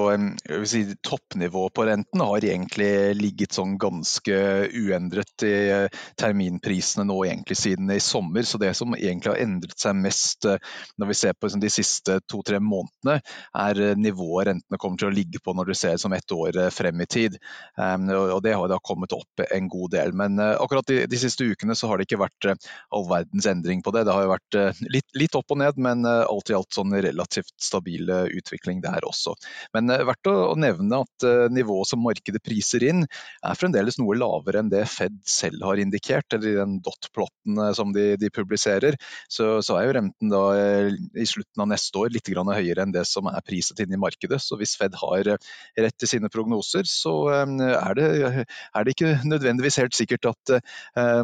si, 0.67 0.81
Toppnivået 1.07 1.71
på 1.77 1.85
renten 1.87 2.19
har 2.19 2.43
egentlig 2.43 2.89
ligget 3.15 3.55
sånn 3.55 3.77
ganske 3.79 4.35
uendret 4.75 5.45
i 5.47 5.53
eh, 5.71 6.01
terminprisene 6.19 7.05
nå 7.07 7.15
egentlig 7.29 7.55
siden 7.61 7.93
i 7.95 8.01
sommer. 8.03 8.43
Så 8.43 8.59
det 8.59 8.73
som 8.75 8.91
egentlig 8.97 9.31
har 9.31 9.39
endret 9.45 9.79
seg 9.79 9.95
mest 10.01 10.49
eh, 10.51 10.59
når 10.99 11.11
vi 11.13 11.17
ser 11.21 11.37
på 11.37 11.47
liksom, 11.47 11.63
de 11.63 11.71
siste 11.71 12.19
to-tre 12.27 12.59
månedene, 12.59 13.21
er 13.63 13.81
eh, 13.87 13.95
nivået 13.95 14.49
rentene 14.51 14.81
kommer 14.83 14.99
til 14.99 15.13
å 15.13 15.15
ligge 15.15 15.39
på 15.39 15.55
når 15.55 15.71
du 15.71 15.77
ser 15.79 15.95
som 16.01 16.11
ett 16.11 16.35
år 16.35 16.59
frem 16.75 16.99
i 16.99 17.07
tid. 17.07 17.39
Um, 17.79 18.11
og 18.11 18.43
Det 18.43 18.51
har 18.59 18.67
da 18.67 18.83
kommet 18.83 19.15
opp 19.15 19.47
en 19.47 19.71
god 19.71 19.95
del. 19.95 20.11
Men 20.11 20.35
uh, 20.43 20.57
akkurat 20.59 20.91
de, 20.91 21.05
de, 21.07 21.23
siste 21.23 21.47
ukene 21.47 21.79
så 21.79 21.87
har 21.87 21.97
det 21.97 22.09
ikke 22.09 22.23
vært 22.25 22.51
uh, 22.51 22.71
all 22.91 23.07
verdens 23.07 23.47
endring 23.47 23.79
på 23.85 23.95
det. 23.95 24.03
Det 24.03 24.15
har 24.19 24.27
jo 24.27 24.33
vært 24.35 24.59
uh, 24.59 24.72
litt, 24.95 25.09
litt, 25.17 25.35
opp 25.37 25.53
og 25.53 25.59
ned, 25.61 25.79
men 25.81 26.05
eh, 26.07 26.23
alt 26.29 26.51
i 26.51 26.55
alt 26.57 26.73
sånn 26.75 26.93
relativt 27.03 27.53
stabil 27.61 28.09
eh, 28.09 28.29
utvikling 28.39 28.81
der 28.83 29.05
også. 29.07 29.35
Men 29.75 29.91
eh, 29.93 30.03
verdt 30.07 30.29
å, 30.31 30.53
nevne 30.63 31.01
at 31.03 31.25
nivået 31.51 31.89
som 31.89 32.03
markedet 32.05 32.39
priser 32.45 32.83
inn, 32.85 33.03
er 33.43 33.57
fremdeles 33.57 33.97
noe 33.99 34.15
lavere 34.15 34.61
enn 34.61 34.69
det 34.71 34.83
Fed 34.91 35.15
selv 35.27 35.63
har 35.65 35.81
indikert, 35.81 36.35
eller 36.35 36.51
i 36.51 36.59
den 36.59 36.77
dot-plotten 36.85 37.59
som 37.75 37.91
de, 37.95 38.13
de 38.21 38.29
publiserer. 38.33 38.95
Så, 39.31 39.57
så, 39.65 39.77
er 39.79 39.87
jo 39.87 39.95
renten 39.97 40.31
da 40.31 40.43
i 40.53 41.25
slutten 41.27 41.63
av 41.65 41.71
neste 41.71 41.99
år 41.99 42.13
litt 42.13 42.29
høyere 42.29 42.85
enn 42.85 42.93
det 42.93 43.03
som 43.09 43.27
er 43.31 43.43
priset 43.45 43.81
inn 43.83 43.95
i 43.95 43.99
markedet. 43.99 44.39
Så 44.43 44.57
hvis 44.59 44.75
Fed 44.79 44.95
har 45.01 45.27
rett 45.27 46.05
i 46.05 46.09
sine 46.09 46.31
prognoser, 46.31 46.85
så 46.89 47.15
er 47.33 47.97
det, 47.97 48.07
er 48.45 48.85
det 48.85 48.95
ikke 48.95 49.15
nødvendigvis 49.27 49.81
helt 49.81 49.97
sikkert 49.97 50.31
at 50.31 50.55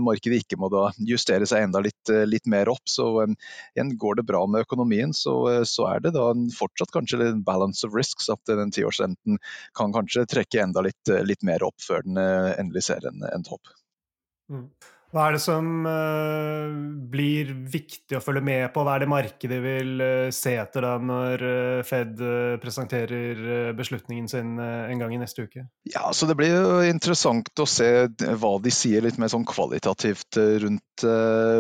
markedet 0.03 0.41
ikke 0.43 0.59
må 0.59 0.71
da 0.73 0.89
justere 1.07 1.47
seg 1.49 1.67
enda 1.67 1.83
litt, 1.85 2.13
litt 2.27 2.49
mer 2.49 2.71
opp. 2.73 2.83
Så 2.89 3.09
igjen, 3.75 3.95
går 4.01 4.19
det 4.19 4.27
bra 4.29 4.43
med 4.47 4.67
økonomien, 4.67 5.13
så, 5.15 5.35
så 5.69 5.89
er 5.93 6.05
det 6.05 6.13
da 6.17 6.29
fortsatt 6.57 6.93
kanskje 6.95 7.21
en 7.27 7.43
balance 7.47 7.85
of 7.87 7.97
risks. 7.97 8.29
At 8.33 8.43
den 8.49 8.73
tiårsrenten 8.75 9.39
kan 9.77 9.95
kanskje 9.95 10.27
trekke 10.29 10.63
enda 10.63 10.85
litt, 10.85 11.15
litt, 11.25 11.43
mer 11.45 11.63
opp 11.65 11.79
før 11.81 12.03
den 12.05 12.19
eh, 12.19 12.53
endelig 12.59 12.89
ser 12.89 13.05
en, 13.07 13.23
en 13.29 13.45
topp. 13.47 13.75
Mm. 14.51 14.67
Hva 15.09 15.23
er 15.25 15.35
det 15.35 15.41
som 15.41 15.69
blir 17.09 17.49
viktig 17.73 18.17
å 18.17 18.21
følge 18.21 18.43
med 18.45 18.67
på? 18.75 18.83
Hva 18.85 18.93
er 18.95 19.03
det 19.03 19.09
markedet 19.09 19.57
vil 19.63 20.03
se 20.35 20.53
etter 20.61 20.85
da 20.85 20.91
når 21.01 21.43
Fed 21.87 22.21
presenterer 22.61 23.73
beslutningen 23.77 24.29
sin 24.29 24.51
en 24.61 25.01
gang 25.01 25.15
i 25.15 25.21
neste 25.21 25.47
uke? 25.47 25.65
Ja, 25.89 26.11
så 26.13 26.29
Det 26.29 26.37
blir 26.37 26.53
jo 26.53 26.77
interessant 26.85 27.49
å 27.57 27.65
se 27.65 27.89
hva 28.05 28.53
de 28.61 28.73
sier 28.73 29.01
litt 29.01 29.17
mer 29.17 29.33
sånn 29.33 29.47
kvalitativt 29.49 30.37
rundt 30.61 30.85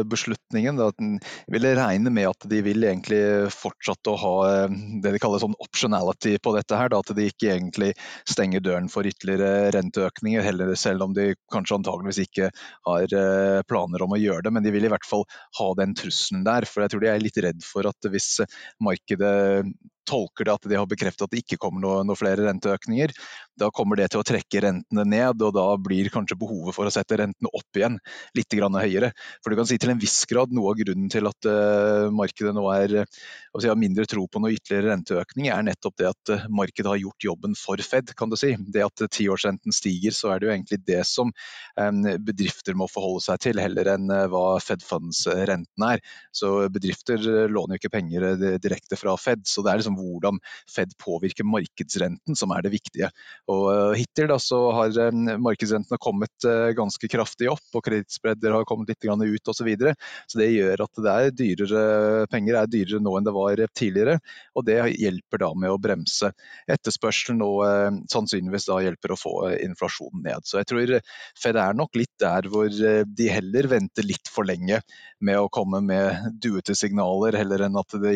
beslutningen. 0.09 0.79
Da. 0.79 0.89
Jeg 0.99 1.53
ville 1.53 1.75
regne 1.77 2.13
med 2.13 2.29
at 2.31 2.47
de 2.49 2.61
vil 2.65 2.87
egentlig 2.87 3.21
fortsette 3.53 4.13
å 4.13 4.19
ha 4.19 4.33
det 4.69 5.13
de 5.13 5.21
kaller 5.21 5.41
sånn 5.43 5.57
optionality 5.61 6.37
på 6.41 6.55
dette. 6.55 6.77
her, 6.79 6.89
da, 6.91 6.99
At 6.99 7.13
de 7.15 7.29
ikke 7.29 7.53
egentlig 7.53 7.93
stenger 8.27 8.63
døren 8.63 8.89
for 8.91 9.07
ytterligere 9.07 9.69
renteøkninger, 9.75 10.43
heller 10.45 10.73
selv 10.79 11.05
om 11.05 11.15
de 11.15 11.31
kanskje 11.53 11.79
antageligvis 11.79 12.23
ikke 12.25 12.51
har 12.87 13.19
Eh, 13.19 13.61
planer 13.69 14.03
om 14.05 14.15
å 14.15 14.19
gjøre 14.19 14.45
det, 14.47 14.53
men 14.55 14.65
de 14.65 14.73
vil 14.73 14.87
i 14.87 14.91
hvert 14.91 15.07
fall 15.07 15.25
ha 15.59 15.69
den 15.79 15.95
trusselen 15.97 16.45
der. 16.47 16.67
For 16.69 16.83
jeg 16.83 16.93
tror 16.93 17.03
de 17.03 17.11
er 17.11 17.23
litt 17.23 17.39
redd 17.43 17.63
for 17.65 17.89
at 17.89 18.09
hvis 18.11 18.39
markedet 18.83 19.65
tolker 20.09 20.49
det 20.49 20.55
at 20.57 20.69
de 20.71 20.79
har 20.79 20.89
bekreftet 20.89 21.27
at 21.27 21.33
det 21.33 21.43
ikke 21.43 21.59
kommer 21.61 21.83
noe, 21.85 22.01
noe 22.07 22.19
flere 22.19 22.47
renteøkninger, 22.47 23.13
da 23.59 23.69
kommer 23.75 23.99
det 23.99 24.09
til 24.13 24.21
å 24.21 24.27
trekke 24.27 24.63
rentene 24.63 25.05
ned, 25.07 25.41
og 25.43 25.53
da 25.55 25.65
blir 25.81 26.09
kanskje 26.13 26.37
behovet 26.39 26.75
for 26.75 26.87
å 26.87 26.93
sette 26.93 27.17
rentene 27.19 27.51
opp 27.51 27.79
igjen 27.79 27.97
litt 28.37 28.55
høyere. 28.59 29.11
For 29.43 29.51
du 29.51 29.59
kan 29.59 29.67
si 29.69 29.77
til 29.81 29.93
en 29.93 30.01
viss 30.01 30.23
grad 30.29 30.53
Noe 30.55 30.71
av 30.73 30.79
grunnen 30.79 31.09
til 31.11 31.27
at 31.29 31.47
uh, 31.47 32.09
markedet 32.13 32.53
nå 32.55 32.63
er, 32.73 32.95
si, 33.05 33.67
har 33.67 33.77
mindre 33.79 34.07
tro 34.09 34.25
på 34.27 34.41
noe 34.41 34.55
ytterligere 34.55 34.93
renteøkning, 34.93 35.49
er 35.53 35.65
nettopp 35.67 35.97
det 35.99 36.07
at 36.09 36.31
uh, 36.33 36.47
markedet 36.49 36.89
har 36.89 37.01
gjort 37.01 37.27
jobben 37.29 37.55
for 37.59 37.81
Fed. 37.85 38.13
kan 38.17 38.31
du 38.31 38.37
si. 38.39 38.55
Det 38.73 38.83
at 38.85 39.03
uh, 39.03 39.09
tiårsrenten 39.11 39.75
stiger, 39.75 40.15
så 40.15 40.33
er 40.33 40.41
det 40.41 40.49
jo 40.49 40.53
egentlig 40.55 40.81
det 40.87 41.03
som 41.07 41.29
um, 41.29 42.01
bedrifter 42.25 42.77
må 42.77 42.89
forholde 42.91 43.25
seg 43.27 43.43
til, 43.45 43.61
heller 43.61 43.91
enn 43.93 44.09
hva 44.31 44.45
Fed 44.63 44.83
Funds-renten 44.85 45.87
er. 45.91 46.03
Så 46.35 46.55
Bedrifter 46.73 47.21
låner 47.49 47.75
jo 47.75 47.81
ikke 47.83 47.93
penger 47.97 48.57
direkte 48.61 48.97
fra 48.99 49.15
Fed, 49.19 49.45
så 49.49 49.63
det 49.65 49.71
er 49.71 49.81
liksom 49.81 49.98
hvordan 49.99 50.39
Fed 50.69 50.95
påvirker 51.01 51.47
markedsrenten 51.47 52.37
som 52.39 52.53
er 52.55 52.65
det 52.65 52.73
viktige. 52.73 53.11
Og 53.51 53.95
Hittil 53.99 54.29
da, 54.31 54.39
så 54.41 54.61
har 54.75 54.95
markedsrentene 55.41 55.99
kommet 56.01 56.47
ganske 56.77 57.09
kraftig 57.11 57.49
opp, 57.51 57.65
og 57.75 57.83
kredittspredder 57.85 58.55
har 58.55 58.67
kommet 58.69 58.91
litt 58.91 59.05
ut 59.09 59.51
osv. 59.51 59.69
Så, 59.69 59.93
så 60.27 60.39
det 60.41 60.49
gjør 60.53 60.85
at 60.85 61.01
det 61.03 61.13
er 61.13 61.35
dyrere, 61.35 61.83
penger 62.31 62.59
er 62.61 62.71
dyrere 62.71 63.03
nå 63.03 63.15
enn 63.17 63.27
det 63.27 63.35
var 63.35 63.63
tidligere. 63.77 64.17
Og 64.55 64.65
det 64.67 64.79
hjelper 64.99 65.43
da 65.43 65.51
med 65.57 65.73
å 65.73 65.79
bremse 65.81 66.31
etterspørselen 66.69 67.43
og 67.45 67.63
eh, 67.67 67.99
sannsynligvis 68.11 68.69
da 68.69 68.79
hjelper 68.83 69.13
å 69.13 69.19
få 69.19 69.35
inflasjonen 69.57 70.25
ned. 70.27 70.47
Så 70.47 70.61
jeg 70.61 70.69
tror 70.71 70.95
Fed 71.39 71.59
er 71.59 71.77
nok 71.77 71.99
litt 71.99 72.13
der 72.21 72.49
hvor 72.51 72.67
eh, 72.69 73.03
de 73.05 73.29
heller 73.31 73.69
venter 73.71 74.07
litt 74.07 74.31
for 74.31 74.47
lenge 74.47 74.81
med 75.25 75.39
å 75.39 75.49
komme 75.51 75.81
med 75.85 76.39
duete 76.41 76.75
signaler, 76.77 77.37
heller 77.39 77.67
enn 77.67 77.79
at 77.79 77.97
de 78.03 78.15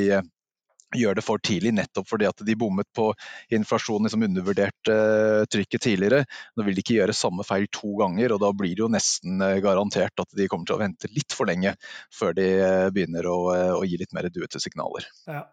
gjør 0.97 1.17
det 1.17 1.25
for 1.25 1.41
tidlig, 1.43 1.73
nettopp 1.77 2.07
fordi 2.09 2.27
at 2.29 2.43
de 2.45 2.55
bommet 2.59 2.87
på 2.95 3.09
inflasjonen, 3.53 4.07
liksom 4.07 4.25
undervurderte 4.27 4.93
uh, 4.95 5.43
trykket 5.51 5.85
tidligere. 5.87 6.23
Nå 6.57 6.67
vil 6.67 6.77
de 6.77 6.83
ikke 6.83 6.97
gjøre 6.99 7.17
samme 7.17 7.45
feil 7.47 7.67
to 7.73 7.95
ganger, 7.99 8.35
og 8.35 8.41
da 8.43 8.53
blir 8.55 8.75
det 8.75 8.85
jo 8.85 8.91
nesten 8.91 9.43
uh, 9.43 9.59
garantert 9.63 10.23
at 10.23 10.37
de 10.37 10.47
kommer 10.51 10.69
til 10.69 10.77
å 10.77 10.81
vente 10.83 11.11
litt 11.13 11.35
for 11.35 11.49
lenge 11.49 11.75
før 12.13 12.35
de 12.37 12.49
uh, 12.61 12.89
begynner 12.93 13.29
å, 13.29 13.37
å, 13.79 13.83
gi 13.87 13.99
litt 13.99 14.15
mer 14.15 14.29
duete 14.33 14.61
signaler. 14.63 15.07
Ja. 15.29 15.45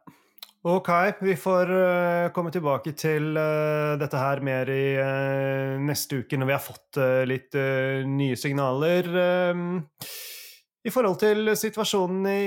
Ok, 0.70 0.90
vi 1.24 1.32
får 1.40 1.70
komme 2.36 2.50
tilbake 2.52 2.92
til 2.92 3.30
dette 3.32 4.18
her 4.20 4.42
mer 4.44 4.68
i 4.68 4.92
neste 5.80 6.18
uke 6.20 6.36
når 6.36 6.50
vi 6.50 6.52
har 6.52 6.60
fått 6.60 6.98
litt 7.30 7.56
nye 8.04 8.36
signaler. 8.36 9.08
I 10.84 10.92
forhold 10.92 11.16
til 11.22 11.54
situasjonen 11.56 12.28
i 12.28 12.42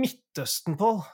Midtøsten, 0.00 0.80
Pål. 0.80 1.04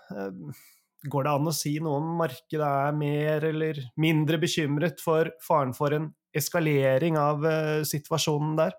Går 1.11 1.27
det 1.27 1.35
an 1.35 1.51
å 1.51 1.55
si 1.57 1.77
noe 1.83 2.01
om 2.01 2.11
markedet 2.21 2.69
er 2.69 2.97
mer 2.97 3.47
eller 3.51 3.81
mindre 4.01 4.41
bekymret 4.43 5.03
for 5.03 5.31
faren 5.45 5.75
for 5.77 5.97
en 5.97 6.11
eskalering 6.37 7.19
av 7.21 7.45
uh, 7.47 7.81
situasjonen 7.89 8.59
der? 8.61 8.77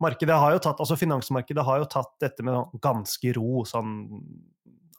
Markedet 0.00 0.36
har 0.40 0.54
jo 0.54 0.62
tatt, 0.64 0.80
altså 0.80 0.96
Finansmarkedet 0.96 1.64
har 1.66 1.82
jo 1.82 1.88
tatt 1.92 2.14
dette 2.22 2.44
med 2.46 2.78
ganske 2.80 3.34
ro, 3.36 3.66
sånn 3.68 3.98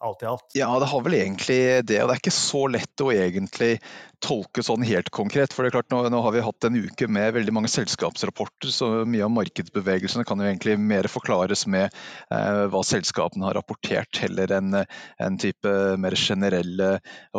alt 0.01 0.23
i 0.23 0.29
alt? 0.29 0.47
Ja, 0.57 0.69
det 0.81 0.89
har 0.91 1.03
vel 1.05 1.17
egentlig 1.19 1.59
det. 1.87 1.99
Og 2.01 2.09
det 2.09 2.15
er 2.15 2.23
ikke 2.23 2.35
så 2.35 2.65
lett 2.71 3.03
å 3.05 3.11
egentlig 3.13 3.75
tolke 4.21 4.63
sånn 4.63 4.83
helt 4.85 5.09
konkret. 5.13 5.53
For 5.53 5.65
det 5.65 5.71
er 5.71 5.77
klart, 5.79 5.89
nå, 5.91 6.03
nå, 6.13 6.21
har 6.23 6.35
vi 6.35 6.43
hatt 6.45 6.67
en 6.67 6.77
uke 6.77 7.07
med 7.11 7.33
veldig 7.35 7.53
mange 7.55 7.71
selskapsrapporter, 7.73 8.69
så 8.73 8.89
mye 9.09 9.25
av 9.25 9.33
markedsbevegelsene 9.33 10.25
kan 10.27 10.41
jo 10.41 10.47
egentlig 10.47 10.77
mer 10.77 11.09
forklares 11.11 11.65
med 11.71 11.87
eh, 11.89 12.63
hva 12.71 12.83
selskapene 12.85 13.47
har 13.47 13.57
rapportert, 13.57 14.21
heller 14.21 14.53
enn 14.59 14.77
en 14.81 15.39
type 15.41 15.73
mer 16.01 16.17
generelle 16.19 16.91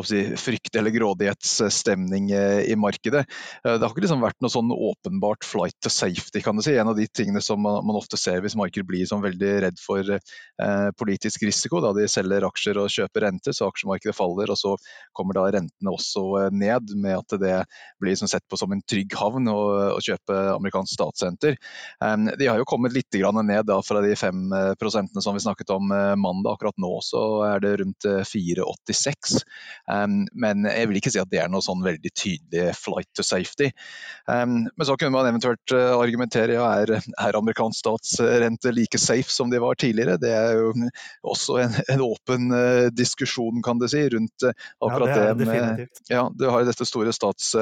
si, 0.09 0.25
frykt- 0.41 0.79
eller 0.79 0.95
grådighetsstemning 0.95 2.33
eh, 2.35 2.61
i 2.73 2.79
markedet. 2.79 3.25
Eh, 3.63 3.77
det 3.77 3.85
har 3.85 3.95
ikke 3.95 4.07
liksom 4.07 4.25
vært 4.25 4.41
noe 4.43 4.53
sånn 4.53 4.75
åpenbart 4.75 5.47
flight 5.47 5.79
to 5.83 5.93
safety, 5.93 6.43
kan 6.43 6.59
du 6.59 6.67
si. 6.67 6.75
En 6.77 6.91
av 6.91 6.99
de 6.99 7.07
tingene 7.07 7.43
som 7.45 7.63
man, 7.63 7.95
ofte 7.95 8.19
ser 8.19 8.43
hvis 8.43 8.59
markedet 8.59 8.89
blir 8.89 9.07
sånn 9.07 9.23
veldig 9.23 9.55
redd 9.69 9.79
for 9.83 10.17
eh, 10.17 10.89
politisk 10.99 11.47
risiko, 11.47 11.83
da 11.85 11.95
de 11.95 12.11
selger 12.11 12.49
aksjer 12.53 12.79
og 12.81 12.91
kjøper 12.93 13.27
renter, 13.27 13.57
så 13.57 13.69
aksjemarkedet 13.71 14.15
faller. 14.17 14.53
Og 14.53 14.59
så 14.61 14.75
kommer 15.17 15.37
da 15.39 15.47
rentene 15.55 15.93
også 15.93 16.25
eh, 16.43 16.51
ned, 16.55 16.95
med 17.03 17.19
at 17.19 17.37
det 17.41 17.57
blir 18.01 18.13
liksom 18.13 18.31
sett 18.31 18.45
på 18.51 18.59
som 18.61 18.73
en 18.75 18.83
trygg 18.89 19.15
havn 19.19 19.49
å, 19.51 19.59
å 19.97 20.01
kjøpe 20.03 20.39
amerikansk 20.57 20.97
statssenter. 20.97 21.59
Um, 22.03 22.29
de 22.39 22.49
har 22.51 22.61
jo 22.61 22.69
kommet 22.69 22.95
litt 22.97 23.11
ned 23.13 23.67
da, 23.69 23.79
fra 23.85 24.01
de 24.05 24.15
5 24.17 24.77
prosentene 24.81 25.23
som 25.25 25.37
vi 25.37 25.43
snakket 25.45 25.73
om 25.75 25.91
uh, 25.93 26.15
mandag. 26.17 26.57
Akkurat 26.57 26.79
nå 26.81 26.93
så 27.05 27.23
er 27.47 27.63
det 27.65 27.77
rundt 27.81 28.07
4,86. 28.29 29.43
Um, 29.91 30.23
men 30.33 30.67
jeg 30.69 30.89
vil 30.89 31.01
ikke 31.01 31.13
si 31.15 31.21
at 31.23 31.31
det 31.33 31.43
er 31.43 31.53
noe 31.53 31.65
sånn 31.65 31.85
veldig 31.85 32.13
tydelig 32.13 32.73
flight 32.79 33.09
to 33.17 33.25
safety. 33.27 33.71
Um, 34.27 34.67
men 34.69 34.89
så 34.89 34.97
kunne 34.99 35.15
man 35.15 35.29
eventuelt 35.31 35.73
argumentere 35.73 36.57
ja, 36.59 36.67
er, 36.83 36.99
er 37.01 37.39
amerikansk 37.39 37.83
statsrente 37.83 38.73
like 38.75 38.99
safe 39.01 39.33
som 39.33 39.51
de 39.53 39.61
var 39.63 39.79
tidligere. 39.81 40.19
Det 40.21 40.33
er 40.35 40.59
jo 40.59 40.73
også 41.23 41.59
en, 41.63 41.77
en 41.93 42.05
åpen 42.05 42.42
åpen 42.43 42.85
uh, 42.85 42.91
diskusjon, 42.91 43.63
kan 43.63 43.79
du 43.79 43.89
si, 43.89 44.09
rundt 44.09 44.43
akkurat 44.81 45.09
ja, 45.09 45.15
det, 45.15 45.29
er 45.29 45.35
det 45.35 45.47
med 45.47 45.89
Ja, 46.09 46.33
du 46.35 46.49
har 46.49 46.65
dette 46.65 46.87
store 46.87 47.13
stats 47.13 47.55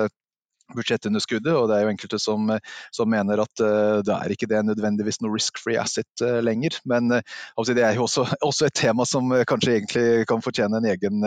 budsjettunderskuddet, 0.76 1.52
og 1.54 1.68
det 1.70 1.76
er 1.76 1.84
jo 1.84 1.92
enkelte 1.94 2.20
som, 2.22 2.50
som 2.94 3.10
mener 3.10 3.42
at 3.42 3.62
uh, 3.64 4.00
det 4.06 4.14
er 4.14 4.34
ikke 4.34 4.48
det 4.50 4.62
nødvendigvis 4.68 5.20
noe 5.24 5.34
risk-free 5.34 5.78
asset 5.80 6.24
uh, 6.24 6.38
lenger. 6.44 6.78
Men 6.90 7.10
uh, 7.18 7.70
det 7.70 7.84
er 7.86 7.98
jo 7.98 8.06
også, 8.06 8.26
også, 8.48 8.68
et 8.68 8.78
tema 8.80 9.06
som 9.08 9.32
kanskje 9.48 9.76
egentlig 9.76 10.26
kan 10.30 10.42
fortjene 10.44 10.80
en 10.80 10.88
egen, 10.90 11.24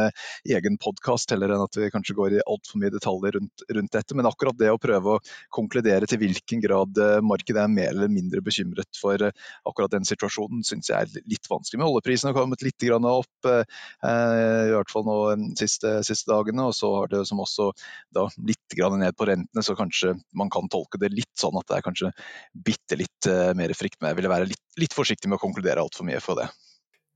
egen 0.50 0.80
podkast, 0.82 1.32
heller 1.34 1.54
enn 1.54 1.66
at 1.66 1.80
vi 1.80 1.92
kanskje 1.94 2.18
går 2.18 2.38
i 2.38 2.44
altfor 2.44 2.82
mye 2.82 2.94
detaljer 2.94 3.38
rundt, 3.40 3.66
rundt, 3.70 3.94
dette. 3.94 4.18
Men 4.18 4.30
akkurat 4.30 4.58
det 4.60 4.72
å 4.74 4.82
prøve 4.82 5.16
å 5.16 5.22
konkludere 5.54 6.10
til 6.10 6.22
hvilken 6.24 6.64
grad 6.64 6.98
markedet 7.26 7.64
er 7.64 7.72
mer 7.72 7.92
eller 7.94 8.12
mindre 8.12 8.42
bekymret 8.44 9.00
for 9.00 9.22
akkurat 9.22 9.94
den 9.94 10.08
situasjonen, 10.08 10.64
syns 10.66 10.90
jeg 10.92 10.98
er 10.98 11.30
litt 11.30 11.50
vanskelig. 11.50 11.82
Men 11.82 11.90
oljeprisen 11.90 12.32
har 12.32 12.38
kommet 12.38 12.64
litt 12.66 12.84
opp, 12.84 13.48
i 13.48 14.74
hvert 14.74 14.92
fall 14.92 15.06
nå 15.08 15.18
de 15.54 15.60
siste, 15.60 15.96
siste, 16.06 16.30
dagene, 16.32 16.68
og 16.70 16.76
så 16.78 16.90
har 16.98 17.12
det 17.12 17.24
som 17.30 17.42
også 17.44 17.70
da 18.16 18.28
litt 18.44 18.78
ned 18.98 19.16
på 19.18 19.28
rentene, 19.34 19.66
så 19.66 19.76
kanskje 19.78 20.16
man 20.38 20.52
kan 20.54 20.70
tolke 20.72 21.02
det 21.02 21.14
litt 21.14 21.32
sånn 21.40 21.58
at 21.60 21.70
det 21.70 21.80
er 21.80 21.88
kanskje 21.88 22.12
bitte 22.54 23.00
litt 23.00 23.30
uh, 23.30 23.54
mer 23.58 23.74
frykt. 23.78 24.00
Men 24.02 24.14
jeg 24.14 24.22
ville 24.22 24.36
være 24.36 24.52
litt, 24.52 24.66
litt 24.82 24.96
forsiktig 24.96 25.32
med 25.32 25.42
å 25.42 25.46
konkludere 25.46 25.84
altfor 25.84 26.08
mye 26.08 26.22
for 26.24 26.42
det. 26.42 26.50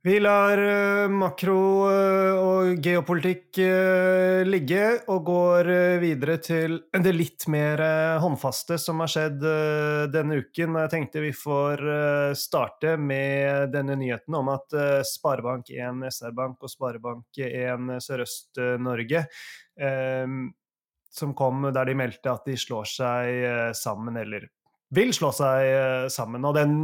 Vi 0.07 0.19
lar 0.21 0.59
uh, 0.62 1.12
makro 1.12 1.62
uh, 1.89 2.38
og 2.38 2.83
geopolitikk 2.86 3.59
ligge, 4.47 4.83
og 5.12 5.24
går 5.27 5.69
videre 6.01 6.38
til 6.43 6.77
det 6.93 7.13
litt 7.15 7.47
mer 7.51 7.81
håndfaste 8.21 8.77
som 8.81 9.01
har 9.03 9.12
skjedd 9.12 9.41
denne 10.13 10.38
uken. 10.43 10.77
Jeg 10.83 10.93
tenkte 10.93 11.24
vi 11.24 11.33
får 11.36 11.81
starte 12.38 12.93
med 13.01 13.74
denne 13.74 13.97
nyheten 14.00 14.38
om 14.38 14.53
at 14.53 14.77
Sparebank1 15.09 16.05
SR-Bank 16.12 16.63
og 16.63 16.71
Sparebank1 16.71 17.97
Sørøst-Norge 18.05 19.25
som 21.13 21.35
kom 21.37 21.69
der 21.73 21.87
de 21.89 21.95
meldte 21.97 22.33
at 22.33 22.47
de 22.47 22.57
slår 22.59 22.89
seg 22.89 23.45
eh, 23.45 23.69
sammen, 23.77 24.17
eller 24.19 24.49
vil 24.95 25.13
slå 25.15 25.31
seg 25.35 25.69
eh, 25.69 26.09
sammen. 26.13 26.45
Og 26.47 26.55
den 26.57 26.75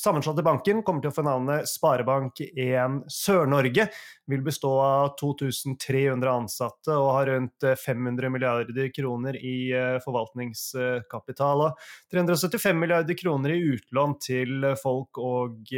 sammenslåtte 0.00 0.44
banken 0.46 0.80
kommer 0.86 1.02
til 1.02 1.10
å 1.10 1.14
få 1.14 1.24
navnet 1.26 1.68
Sparebank1 1.68 3.00
Sør-Norge. 3.12 3.86
Vil 4.30 4.44
bestå 4.46 4.70
av 4.80 5.14
2300 5.20 6.30
ansatte 6.32 6.94
og 6.96 7.10
har 7.18 7.32
rundt 7.34 7.68
500 7.84 8.28
eh, 8.28 8.34
milliarder 8.36 8.92
kroner 8.96 9.36
i 9.40 9.56
forvaltningskapital. 10.04 11.66
Og 11.68 11.88
375 12.14 12.80
milliarder 12.80 13.18
kroner 13.18 13.56
i 13.56 13.64
utlån 13.76 14.16
til 14.24 14.70
folk 14.80 15.20
og 15.24 15.74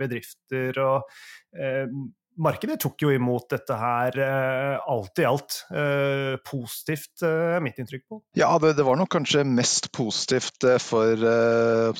bedrifter. 0.00 0.82
og 0.82 2.10
markedet 2.40 2.78
tok 2.80 3.04
jo 3.04 3.10
imot 3.12 3.48
dette 3.52 3.76
her 3.76 4.16
eh, 4.24 4.76
alt 4.90 5.20
i 5.20 5.26
alt 5.28 5.56
eh, 5.76 6.36
positivt, 6.46 7.22
eh, 7.26 7.56
er 7.56 7.64
mitt 7.64 7.78
inntrykk 7.80 8.04
på. 8.08 8.20
Ja, 8.38 8.50
det, 8.62 8.74
det, 8.78 8.86
var 8.86 8.98
nok 8.98 9.10
kanskje 9.12 9.44
mest 9.44 9.90
positivt 9.96 10.64
for 10.82 11.24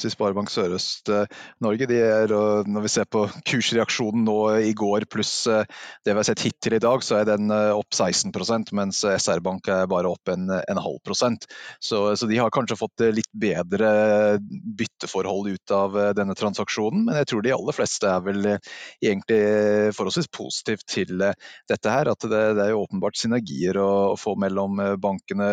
Sparebank 0.01 0.51
Sørøst-Norge. 0.53 1.89
De 1.91 1.99
er, 2.01 2.33
når 2.67 2.87
vi 2.87 2.93
ser 2.93 3.09
på 3.11 3.27
kursreaksjonen 3.49 4.25
nå 4.27 4.39
i 4.71 4.73
går 4.77 5.07
pluss 5.11 5.35
det 5.49 6.13
vi 6.13 6.17
har 6.17 6.27
sett 6.27 6.45
hittil 6.45 6.77
i 6.77 6.83
dag, 6.83 7.05
så 7.05 7.21
er 7.21 7.29
den 7.29 7.51
opp 7.51 7.93
16 7.95 8.33
mens 8.77 9.03
SR-Bank 9.05 9.69
er 9.73 9.89
bare 9.91 10.11
opp 10.11 10.31
en, 10.33 10.49
en 10.51 10.81
halv 10.81 11.01
prosent. 11.07 11.47
Så, 11.83 12.03
så, 12.17 12.29
de 12.31 12.39
har 12.41 12.53
kanskje 12.55 12.79
fått 12.81 13.05
litt 13.15 13.31
bedre 13.33 14.39
bytteforhold 14.41 15.51
ut 15.55 15.75
av 15.75 15.99
denne 16.17 16.37
transaksjonen, 16.39 17.07
men 17.09 17.21
jeg 17.21 17.31
tror 17.33 17.45
de 17.45 17.55
aller 17.57 17.77
fleste 17.77 18.11
er 18.11 18.25
vel 18.25 18.51
egentlig 18.51 19.41
forholdsvis 19.97 20.30
positivt 20.35 20.87
til 20.91 21.15
dette 21.21 21.95
her. 21.95 22.11
At 22.13 22.27
det, 22.27 22.43
det 22.59 22.65
er 22.67 22.73
jo 22.75 22.85
åpenbart 22.85 23.19
synergier 23.21 23.81
å, 23.81 23.91
å, 24.13 24.19
få 24.21 24.37
mellom 24.41 24.81
bankene, 25.03 25.53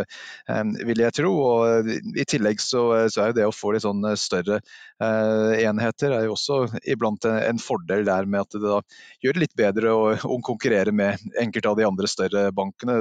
vil 0.88 1.04
jeg 1.06 1.18
tro. 1.20 1.34
Og 1.44 1.92
I 2.18 2.28
tillegg 2.30 2.62
så, 2.64 2.84
så 3.12 3.24
er 3.24 3.32
jo 3.32 3.40
det 3.40 3.48
å 3.50 3.56
få 3.56 3.74
litt 3.76 3.86
sånn 3.86 4.06
større 4.20 4.62
enheter 4.98 6.14
er 6.16 6.26
jo 6.26 6.34
også 6.34 6.80
iblant 6.90 7.26
en 7.30 7.60
fordel 7.62 8.06
der 8.08 8.26
med 8.26 8.46
at 8.46 8.56
det 8.56 8.64
da 8.64 8.80
gjør 9.22 9.38
det 9.38 9.44
litt 9.44 9.56
bedre 9.60 9.94
å, 9.94 10.08
å 10.18 10.38
konkurrere 10.46 10.94
med 10.96 11.22
enkelte 11.40 11.70
av 11.70 11.78
de 11.78 11.86
andre 11.88 12.10
større 12.10 12.48
bankene, 12.56 12.96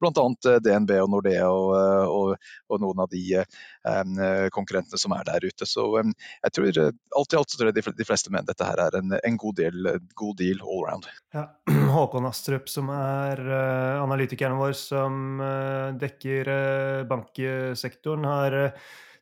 bl.a. 0.00 0.26
DNB 0.64 0.92
og 1.02 1.10
Nordea 1.12 1.48
og, 1.48 1.72
og, 2.12 2.50
og 2.68 2.82
noen 2.82 3.02
av 3.04 3.10
de 3.12 3.22
eh, 3.40 4.44
konkurrentene 4.54 5.00
som 5.00 5.14
er 5.16 5.26
der 5.28 5.48
ute. 5.48 5.68
Så 5.68 5.86
eh, 6.00 6.12
jeg 6.46 6.56
tror 6.58 6.80
alt 6.82 7.34
i 7.34 7.40
alt 7.40 7.52
så 7.52 7.60
tror 7.60 7.72
jeg 7.72 7.94
de 7.98 8.08
fleste 8.08 8.32
mener 8.34 8.48
dette 8.48 8.68
her 8.68 8.82
er 8.84 8.98
en, 9.00 9.16
en 9.18 9.40
god, 9.40 9.58
del, 9.60 9.92
god, 10.18 10.36
deal 10.40 10.62
all 10.64 10.84
around. 10.84 11.08
Ja. 11.34 11.48
Håkon 11.94 12.28
Astrup, 12.28 12.68
som 12.70 12.90
er 12.92 13.40
uh, 13.48 14.04
analytikeren 14.04 14.58
vår 14.60 14.74
som 14.76 15.40
uh, 15.40 15.94
dekker 15.98 16.50
uh, 16.52 17.06
banksektoren, 17.08 18.26
har 18.28 18.58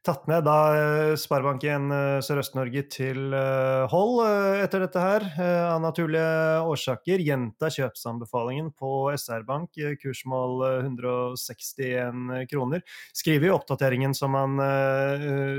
tatt 0.06 0.28
ned 0.30 0.44
da 0.46 0.56
eh, 0.76 1.12
Sparebank1 1.18 1.90
eh, 1.94 2.18
Sørøst-Norge 2.24 2.82
til 2.92 3.34
eh, 3.34 3.86
hold 3.90 4.20
etter 4.62 4.84
dette 4.84 5.02
her, 5.02 5.26
av 5.66 5.80
naturlige 5.82 6.62
årsaker. 6.66 7.22
Gjenta 7.26 7.70
kjøpsanbefalingen 7.72 8.70
på 8.78 8.92
SR-Bank, 9.16 9.78
kursmål 10.02 10.64
161 10.84 12.46
kroner. 12.50 12.84
Skriver 13.16 13.50
i 13.50 13.54
oppdateringen 13.54 14.14
som 14.16 14.36
han 14.38 14.56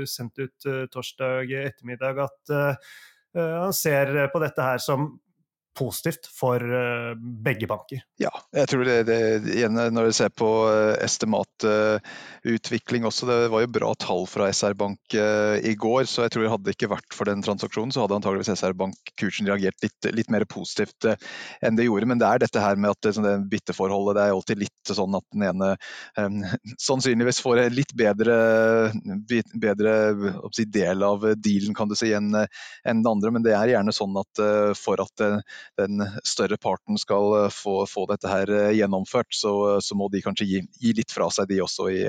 sendte 0.08 0.48
ut 0.48 0.68
torsdag 0.92 1.52
ettermiddag, 1.68 2.24
at 2.26 2.54
han 3.38 3.74
ser 3.76 4.14
på 4.32 4.42
dette 4.42 4.64
her 4.64 4.82
som 4.82 5.10
positivt 5.76 6.28
for 6.34 6.62
uh, 6.62 7.14
begge 7.18 7.66
banker. 7.70 8.00
Ja, 8.20 8.30
jeg 8.54 8.68
tror 8.70 8.84
det, 8.86 9.06
det 9.08 9.18
igjen 9.54 9.78
når 9.94 10.04
vi 10.08 10.16
ser 10.18 10.30
på 10.34 10.48
uh, 10.66 11.04
estimatutvikling 11.04 13.06
også, 13.08 13.26
det 13.28 13.38
var 13.52 13.60
jo 13.64 13.74
bra 13.78 13.90
tall 14.00 14.26
fra 14.30 14.48
SR 14.52 14.74
Bank 14.78 15.16
i 15.18 15.74
går, 15.78 16.04
så 16.10 16.24
jeg 16.24 16.34
tror 16.34 16.44
det 16.44 16.52
hadde 16.52 16.72
ikke 16.74 16.90
vært 16.90 17.14
for 17.14 17.24
den 17.28 17.42
transaksjonen, 17.44 17.92
så 17.94 18.02
hadde 18.02 18.16
antageligvis 18.18 18.58
SR 18.58 18.74
Bank-kursen 18.78 19.48
reagert 19.48 19.78
litt, 19.84 20.08
litt, 20.14 20.30
mer 20.32 20.44
positivt 20.50 21.06
enn 21.64 21.78
det 21.78 21.86
gjorde. 21.86 22.08
Men 22.10 22.20
det 22.20 22.28
er 22.28 22.42
dette 22.42 22.62
her 22.62 22.76
med 22.80 22.92
at 22.92 23.00
det, 23.06 23.12
det 23.24 23.34
bytteforholdet, 23.52 24.16
det 24.18 24.24
er 24.24 24.34
alltid 24.34 24.62
litt 24.64 24.92
sånn 24.98 25.16
at 25.16 25.26
den 25.34 25.46
ene 25.48 25.68
um, 26.20 26.38
sannsynligvis 26.88 27.40
får 27.44 27.56
en 27.64 27.76
litt 27.76 27.94
bedre, 27.98 28.36
bedre 29.54 29.94
si, 30.56 30.66
del 30.68 31.04
av 31.06 31.18
dealen 31.38 31.76
kan 31.76 31.90
du 31.90 31.96
si, 31.98 32.12
enn 32.16 32.30
en 32.38 32.98
den 32.98 33.08
andre, 33.08 33.32
men 33.34 33.44
det 33.46 33.54
er 33.56 33.74
gjerne 33.74 33.94
sånn 33.94 34.16
at 34.20 34.34
for 34.78 35.00
at 35.02 35.22
den 35.78 36.02
større 36.26 36.56
parten 36.60 36.98
skal 37.00 37.34
eh, 37.44 37.50
få, 37.52 37.82
få 37.90 38.06
dette 38.10 38.30
her 38.30 38.50
eh, 38.54 38.70
gjennomført, 38.78 39.30
så, 39.34 39.52
så, 39.84 39.96
må 39.98 40.08
de 40.12 40.22
kanskje 40.24 40.46
gi, 40.48 40.62
gi, 40.80 40.94
litt 40.96 41.12
fra 41.14 41.28
seg 41.34 41.50
de 41.50 41.60
også 41.64 41.88
i, 41.92 42.02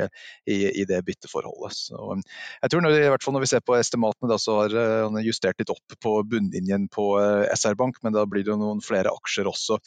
i, 0.50 0.58
i 0.82 0.86
det 0.90 1.02
bytteforholdet. 1.08 1.76
Så, 1.78 2.00
eh, 2.16 2.24
jeg 2.64 2.74
tror 2.74 2.86
når, 2.86 2.98
i 2.98 3.12
hvert 3.14 3.26
fall 3.26 3.38
når 3.38 3.46
vi 3.46 3.52
ser 3.54 3.66
på 3.66 3.78
estimatene, 3.80 4.32
da, 4.32 4.40
så 4.42 4.60
har 4.62 4.78
han 4.80 5.22
justert 5.26 5.60
litt 5.62 5.74
opp 5.74 6.00
på 6.02 6.16
bunnlinjen 6.30 6.90
på 6.94 7.12
SR 7.56 7.78
Bank, 7.80 8.02
men 8.06 8.16
da 8.16 8.26
blir 8.30 8.46
det 8.48 8.58
noen 8.60 8.84
flere 8.84 9.12
aksjer 9.14 9.50
også 9.50 9.80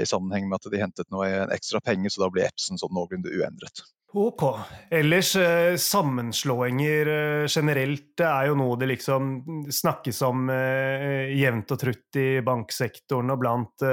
i 0.00 0.06
sammenheng 0.08 0.48
med 0.48 0.60
at 0.60 0.70
de 0.72 0.80
hentet 0.80 1.10
noe 1.12 1.28
ekstra 1.54 1.82
penger, 1.84 2.12
så 2.12 2.24
da 2.24 2.30
blir 2.32 2.48
Epson 2.48 2.80
sånn 2.80 2.94
noenlunde 2.94 3.32
uendret. 3.32 3.84
Ok. 4.14 4.42
Ellers, 4.90 5.36
eh, 5.36 5.76
sammenslåinger 5.76 7.06
eh, 7.08 7.46
generelt 7.48 8.20
er 8.20 8.50
jo 8.50 8.56
noe 8.60 8.76
det 8.76 8.90
liksom 8.90 9.30
snakkes 9.72 10.20
om 10.26 10.50
eh, 10.52 11.32
jevnt 11.32 11.72
og 11.72 11.80
trutt 11.80 12.18
i 12.20 12.26
banksektoren 12.44 13.32
og 13.32 13.40
blant 13.40 13.86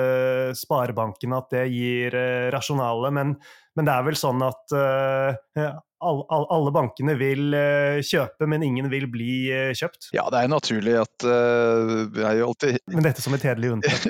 sparebankene, 0.59 1.39
at 1.39 1.55
det 1.55 1.63
gir 1.71 2.19
rasjonale. 2.51 3.13
Men, 3.15 3.33
men, 3.79 3.87
det 3.87 3.95
er 3.95 4.07
vel 4.09 4.19
sånn 4.19 4.43
at 4.43 4.75
uh, 4.75 5.77
alle 5.99 6.71
bankene 6.71 7.13
vil 7.19 7.53
eh, 7.55 7.99
kjøpe, 8.05 8.47
men 8.47 8.63
ingen 8.63 8.87
vil 8.91 9.05
bli 9.11 9.51
eh, 9.51 9.71
kjøpt? 9.75 10.11
Ja, 10.15 10.29
det 10.31 10.43
er 10.45 10.51
naturlig 10.51 10.95
at 10.95 11.25
uh, 11.27 12.07
det 12.13 12.23
er 12.23 12.37
jo 12.39 12.47
alltid 12.47 12.77
Men 12.95 13.03
dette 13.03 13.23
som 13.23 13.35
et 13.35 13.43
hederlig 13.43 13.73
unntak? 13.75 14.05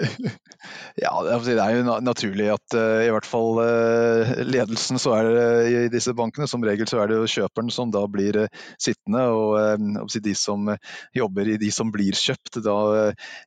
ja, 1.03 1.13
det 1.25 1.55
er 1.55 1.77
jo 1.79 1.97
naturlig 2.05 2.51
at 2.53 2.77
uh, 2.77 3.01
i 3.07 3.09
hvert 3.09 3.25
fall 3.25 3.61
uh, 3.63 4.33
ledelsen 4.45 5.01
så 5.01 5.15
er 5.17 5.29
det 5.29 5.47
i 5.69 5.81
disse 5.89 6.13
bankene, 6.13 6.45
som 6.49 6.65
regel 6.65 6.89
så 6.89 7.01
er 7.01 7.09
det 7.09 7.17
jo 7.17 7.31
kjøperen 7.39 7.73
som 7.73 7.93
da 7.93 8.03
blir 8.09 8.37
sittende, 8.77 9.25
og 9.33 10.13
de 10.19 10.35
som 10.37 10.69
jobber 11.15 11.49
i 11.55 11.57
de 11.61 11.71
som 11.73 11.89
blir 11.93 12.13
kjøpt, 12.17 12.59
da 12.65 12.77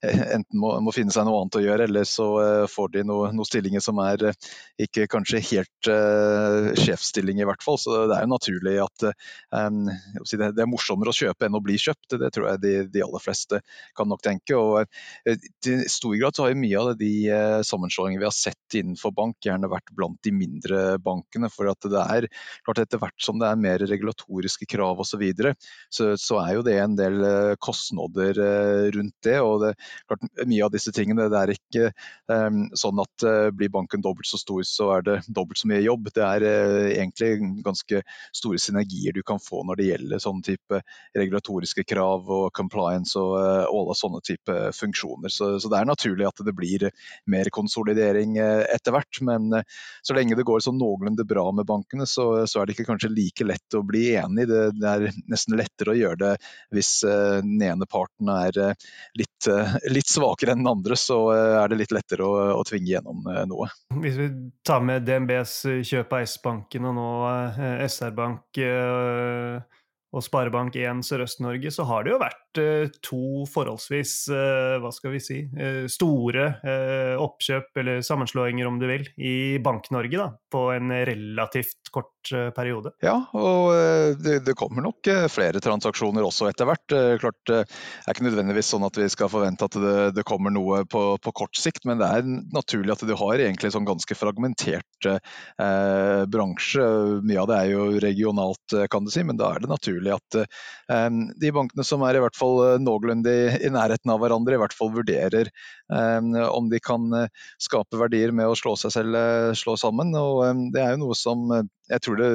enten 0.03 0.59
må, 0.59 0.75
må, 0.83 0.95
finne 0.95 1.15
seg 1.15 1.27
noe 1.27 1.43
annet 1.43 1.59
å 1.59 1.63
gjøre, 1.63 1.87
eller 1.87 2.07
så 2.09 2.29
får 2.71 2.93
de 2.97 3.05
noen 3.07 3.37
noe 3.37 3.49
stillinger 3.49 3.83
som 3.85 4.01
er 4.03 4.31
ikke 4.83 5.07
kanskje 5.13 5.43
helt 5.51 5.91
sjefsstilling 6.79 7.41
i 7.43 7.47
hvert 7.49 7.63
fall. 7.65 7.79
så 7.81 8.05
det 8.11 8.17
er 8.17 8.27
jo 8.27 8.33
naturlig 8.33 8.75
at 8.83 9.05
um, 9.55 9.87
det 10.23 10.63
er 10.63 10.71
morsommere 10.71 11.13
å 11.13 11.17
kjøpe 11.17 11.47
enn 11.47 11.59
å 11.59 11.63
bli 11.65 11.79
kjøpt. 11.81 12.17
Det 12.21 12.31
tror 12.35 12.49
jeg 12.51 12.63
de, 12.63 12.73
de 12.93 13.05
aller 13.05 13.23
fleste 13.23 13.61
kan 13.99 14.11
nok 14.11 14.23
tenke. 14.25 14.57
og 14.57 14.83
uh, 14.83 15.49
I 15.69 15.77
stor 15.91 16.17
grad 16.19 16.37
så 16.37 16.47
har 16.47 16.55
jo 16.55 16.61
mye 16.63 16.83
av 16.83 16.93
de 17.01 17.13
uh, 17.31 17.61
sammenslåingene 17.67 18.23
vi 18.23 18.29
har 18.29 18.37
sett 18.37 18.79
innenfor 18.79 19.15
bank, 19.17 19.39
gjerne 19.45 19.71
vært 19.73 19.93
blant 19.97 20.21
de 20.25 20.35
mindre 20.35 20.83
bankene. 21.03 21.51
for 21.53 21.71
at 21.73 21.91
det 21.93 22.03
er 22.03 22.29
klart 22.65 22.83
Etter 22.83 22.99
hvert 22.99 23.23
som 23.23 23.39
det 23.39 23.47
er 23.47 23.61
mer 23.61 23.83
regulatoriske 23.87 24.67
krav 24.71 24.99
osv., 24.99 25.13
så, 25.13 25.19
videre, 25.21 25.51
så 25.93 26.15
så 26.17 26.39
er 26.41 26.55
jo 26.57 26.63
det 26.65 26.79
en 26.81 26.95
del 26.97 27.19
uh, 27.21 27.53
kostnader 27.61 28.39
rundt 28.95 29.15
det. 29.27 29.37
og 29.45 29.61
det, 29.63 29.75
klart 30.09 30.25
Mye 30.49 30.65
av 30.65 30.73
disse 30.73 30.93
tingene 30.95 31.29
det 31.31 31.39
er 31.39 31.53
ikke 31.53 31.91
um, 32.33 32.65
sånn 32.79 33.03
at 33.03 33.27
blir 33.55 33.71
banken 33.73 34.03
dobbelt 34.03 34.27
så 34.27 34.41
stor, 34.41 34.63
så 34.67 34.89
er 34.97 35.05
det 35.07 35.17
dobbelt 35.29 35.61
så 35.61 35.69
mye 35.71 35.83
jobb. 35.85 36.02
Det 36.11 36.25
er 36.27 36.47
egentlig 36.93 37.63
ganske 37.65 38.03
store 38.35 38.61
synergier 38.61 39.15
du 39.15 39.23
kan 39.27 39.41
få 39.43 39.63
når 39.67 39.79
det 39.79 39.89
gjelder 39.91 40.23
sånne 40.23 40.47
type 40.47 40.81
regulatoriske 41.19 41.85
krav 41.89 42.31
og 42.31 42.51
compliance 42.57 43.19
og, 43.19 43.35
eh, 43.41 43.65
alle 43.69 43.97
sånne 43.97 44.21
type 44.25 44.57
funksjoner. 44.77 45.33
Så, 45.33 45.59
så, 45.61 45.71
det 45.71 45.81
er 45.81 45.89
naturlig 45.89 46.27
at 46.29 46.43
det 46.45 46.55
blir 46.57 46.89
mer 47.31 47.51
konsolidering 47.55 48.39
eh, 48.41 48.65
etter 48.73 48.97
hvert. 48.97 49.21
Men 49.25 49.53
eh, 49.59 49.67
så 50.03 50.17
lenge 50.17 50.39
det 50.39 50.47
går 50.49 50.65
sånn 50.65 50.81
noenlunde 50.81 51.27
bra 51.29 51.49
med 51.55 51.69
bankene, 51.69 52.07
så, 52.09 52.47
så, 52.47 52.61
er 52.61 52.69
det 52.69 52.77
ikke 52.77 52.89
kanskje 52.93 53.13
like 53.13 53.47
lett 53.47 53.79
å 53.79 53.85
bli 53.87 54.09
enig. 54.21 54.49
Det, 54.51 54.63
det 54.79 54.93
er 54.93 55.21
nesten 55.31 55.59
lettere 55.59 55.95
å 55.95 55.99
gjøre 55.99 56.21
det 56.23 56.33
hvis 56.73 56.93
den 57.03 57.63
ene 57.65 57.87
parten 57.91 58.29
er 58.33 58.57
litt, 59.19 59.49
litt 59.91 60.09
svakere 60.09 60.55
enn 60.55 60.63
den 60.63 60.71
andre, 60.71 60.97
så 60.99 61.19
er 61.33 61.71
det 61.71 61.79
litt 61.81 61.95
lettere 61.95 62.27
å, 62.27 62.35
å 62.57 62.63
tvinge 62.67 62.93
gjennom 62.93 63.27
noe. 63.49 63.69
Hvis 64.03 64.19
vi 64.19 64.29
tar 64.67 64.85
med 64.85 65.05
DNBs 65.07 65.55
kjøp 65.87 66.13
av 66.17 66.27
S-banken 66.27 66.89
og 66.91 66.95
nå 66.99 67.09
SR-Bank 67.87 68.59
eh, 68.63 69.63
og 70.13 70.25
Sparebank1 70.27 71.01
Sørøst-Norge, 71.09 71.71
så 71.73 71.87
har 71.89 72.05
det 72.05 72.13
jo 72.13 72.21
vært 72.21 72.52
eh, 72.52 72.52
to 73.03 73.45
forholdsvis, 73.51 74.15
eh, 74.33 74.77
hva 74.83 74.93
skal 74.95 75.15
vi 75.15 75.23
si, 75.23 75.39
store 75.93 76.49
oppkjøp, 77.23 77.71
eller 77.81 78.03
sammenslåinger 78.05 78.69
om 78.69 78.79
du 78.81 78.87
vil, 78.91 79.07
i 79.17 79.59
Bank-Norge 79.63 80.19
da, 80.19 80.29
på 80.53 80.67
en 80.75 80.93
relativt 81.07 81.91
kort 81.93 82.31
periode. 82.55 82.93
Ja, 83.03 83.17
og 83.35 83.73
det, 84.23 84.55
kommer 84.59 84.85
nok 84.85 85.09
flere 85.33 85.61
transaksjoner 85.63 86.25
også 86.25 86.49
etter 86.51 86.69
hvert. 86.69 86.95
Klart, 87.23 87.41
Det 87.49 87.59
er 87.65 88.15
ikke 88.15 88.29
nødvendigvis 88.29 88.71
sånn 88.73 88.87
at 88.87 88.99
vi 88.99 89.09
skal 89.13 89.31
forvente 89.33 89.67
at 89.67 89.79
det, 90.15 90.27
kommer 90.29 90.55
noe 90.55 90.83
på, 90.89 91.19
kort 91.35 91.59
sikt, 91.59 91.87
men 91.89 92.01
det 92.01 92.09
er 92.09 92.27
naturlig 92.55 92.95
at 92.95 93.05
du 93.07 93.15
har 93.19 93.43
egentlig 93.43 93.73
sånn 93.75 93.89
ganske 93.89 94.17
fragmentert 94.17 95.09
eh, 95.09 96.23
bransje. 96.31 96.87
Mye 97.27 97.43
av 97.43 97.51
det 97.51 97.59
er 97.59 97.73
jo 97.73 97.87
regionalt, 98.03 98.77
kan 98.93 99.07
du 99.07 99.13
si, 99.13 99.25
men 99.27 99.39
da 99.41 99.53
er 99.55 99.65
det 99.65 99.71
naturlig 99.73 100.15
at 100.17 100.39
eh, 100.43 101.09
de 101.43 101.53
bankene 101.55 101.87
som 101.87 102.05
er 102.07 102.19
i 102.19 102.23
hvert 102.25 102.39
fall 102.39 102.42
noenlunde 102.83 103.33
i, 103.59 103.71
nærheten 103.73 104.13
av 104.13 104.23
hverandre, 104.23 104.57
i 104.57 104.63
hvert 104.63 104.77
fall 104.77 104.93
vurderer 104.95 105.51
eh, 105.51 106.41
om 106.49 106.71
de 106.73 106.81
kan 106.83 107.07
skape 107.63 108.01
verdier 108.01 108.35
med 108.35 108.51
å 108.51 108.59
slå 108.59 108.75
seg 108.81 108.95
selv 108.95 109.21
slå 109.59 109.77
sammen. 109.81 110.15
og 110.19 110.67
Det 110.75 110.83
er 110.83 110.97
jo 110.97 111.05
noe 111.07 111.19
som 111.19 111.49
jeg 111.93 112.03
tror 112.05 112.21
det 112.21 112.31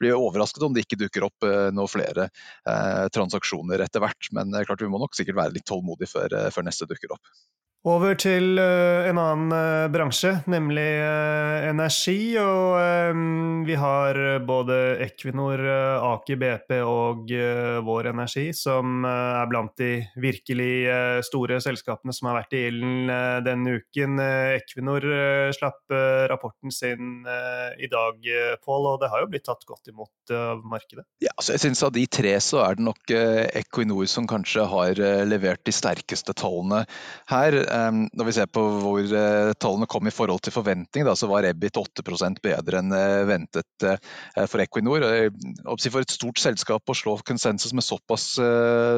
blir 0.00 0.16
overrasket 0.16 0.64
om 0.64 0.74
det 0.74 0.84
ikke 0.84 1.00
dukker 1.04 1.28
opp 1.28 1.46
eh, 1.46 1.68
noen 1.74 1.90
flere 1.90 2.28
eh, 2.28 3.06
transaksjoner 3.14 3.84
etter 3.84 4.04
hvert. 4.04 4.30
Men 4.36 4.52
eh, 4.54 4.66
klart 4.68 4.82
vi 4.84 4.90
må 4.90 5.00
nok 5.02 5.16
sikkert 5.16 5.38
være 5.40 5.56
litt 5.56 5.68
tålmodige 5.68 6.10
før, 6.12 6.36
før 6.54 6.68
neste 6.68 6.88
dukker 6.90 7.16
opp. 7.16 7.32
Over 7.86 8.16
til 8.18 8.58
uh, 8.58 9.06
en 9.06 9.20
annen 9.22 9.52
uh, 9.54 9.86
bransje, 9.94 10.32
nemlig 10.50 10.82
uh, 10.98 11.68
energi. 11.68 12.34
Og 12.42 12.74
vi 13.68 13.76
har 13.78 14.18
både 14.42 14.74
Equinor, 15.04 15.60
Aker 16.08 16.38
BP 16.40 16.72
og 16.82 17.30
Vår 17.84 18.08
Energi 18.10 18.46
som 18.56 19.04
er 19.06 19.48
blant 19.50 19.74
de 19.78 19.90
virkelig 20.20 21.22
store 21.26 21.58
selskapene 21.62 22.14
som 22.16 22.30
har 22.30 22.38
vært 22.40 22.56
i 22.56 22.62
ilden 22.70 23.10
denne 23.44 23.74
uken. 23.80 24.16
Equinor 24.56 25.04
slapp 25.56 25.92
rapporten 26.32 26.72
sin 26.72 27.26
i 27.26 27.90
dag, 27.90 28.30
Pål, 28.64 28.88
og 28.94 29.02
det 29.02 29.10
har 29.12 29.24
jo 29.24 29.30
blitt 29.34 29.44
tatt 29.48 29.66
godt 29.68 29.90
imot 29.92 30.32
av 30.32 30.62
markedet? 30.64 31.04
Ja, 31.24 31.34
altså 31.36 31.56
jeg 31.56 31.64
synes 31.66 31.84
Av 31.84 31.92
de 31.94 32.06
tre 32.08 32.34
så 32.44 32.62
er 32.64 32.78
det 32.78 32.86
nok 32.88 33.14
Equinor 33.60 34.08
som 34.08 34.28
kanskje 34.30 34.64
har 34.70 35.02
levert 35.28 35.64
de 35.68 35.74
sterkeste 35.74 36.36
tallene 36.38 36.84
her. 37.28 37.60
Når 37.68 38.28
vi 38.28 38.34
ser 38.36 38.48
på 38.52 38.62
hvor 38.82 39.08
tallene 39.60 39.88
kom 39.90 40.08
i 40.08 40.14
forhold 40.14 40.42
til 40.44 40.54
forventning, 40.54 41.06
da, 41.06 41.14
så 41.18 41.28
var 41.30 41.46
EBIT 41.48 41.78
8% 41.80 42.40
bedre 42.44 42.82
enn 42.82 42.94
ventet 43.28 43.86
for 44.50 44.62
Equinor. 44.62 45.04
For 45.78 46.00
et 46.02 46.14
stort 46.14 46.42
selskap 46.42 46.88
å 46.88 46.96
slå 46.96 47.16
konsensus 47.28 47.74
med 47.76 47.86
såpass 47.86 48.30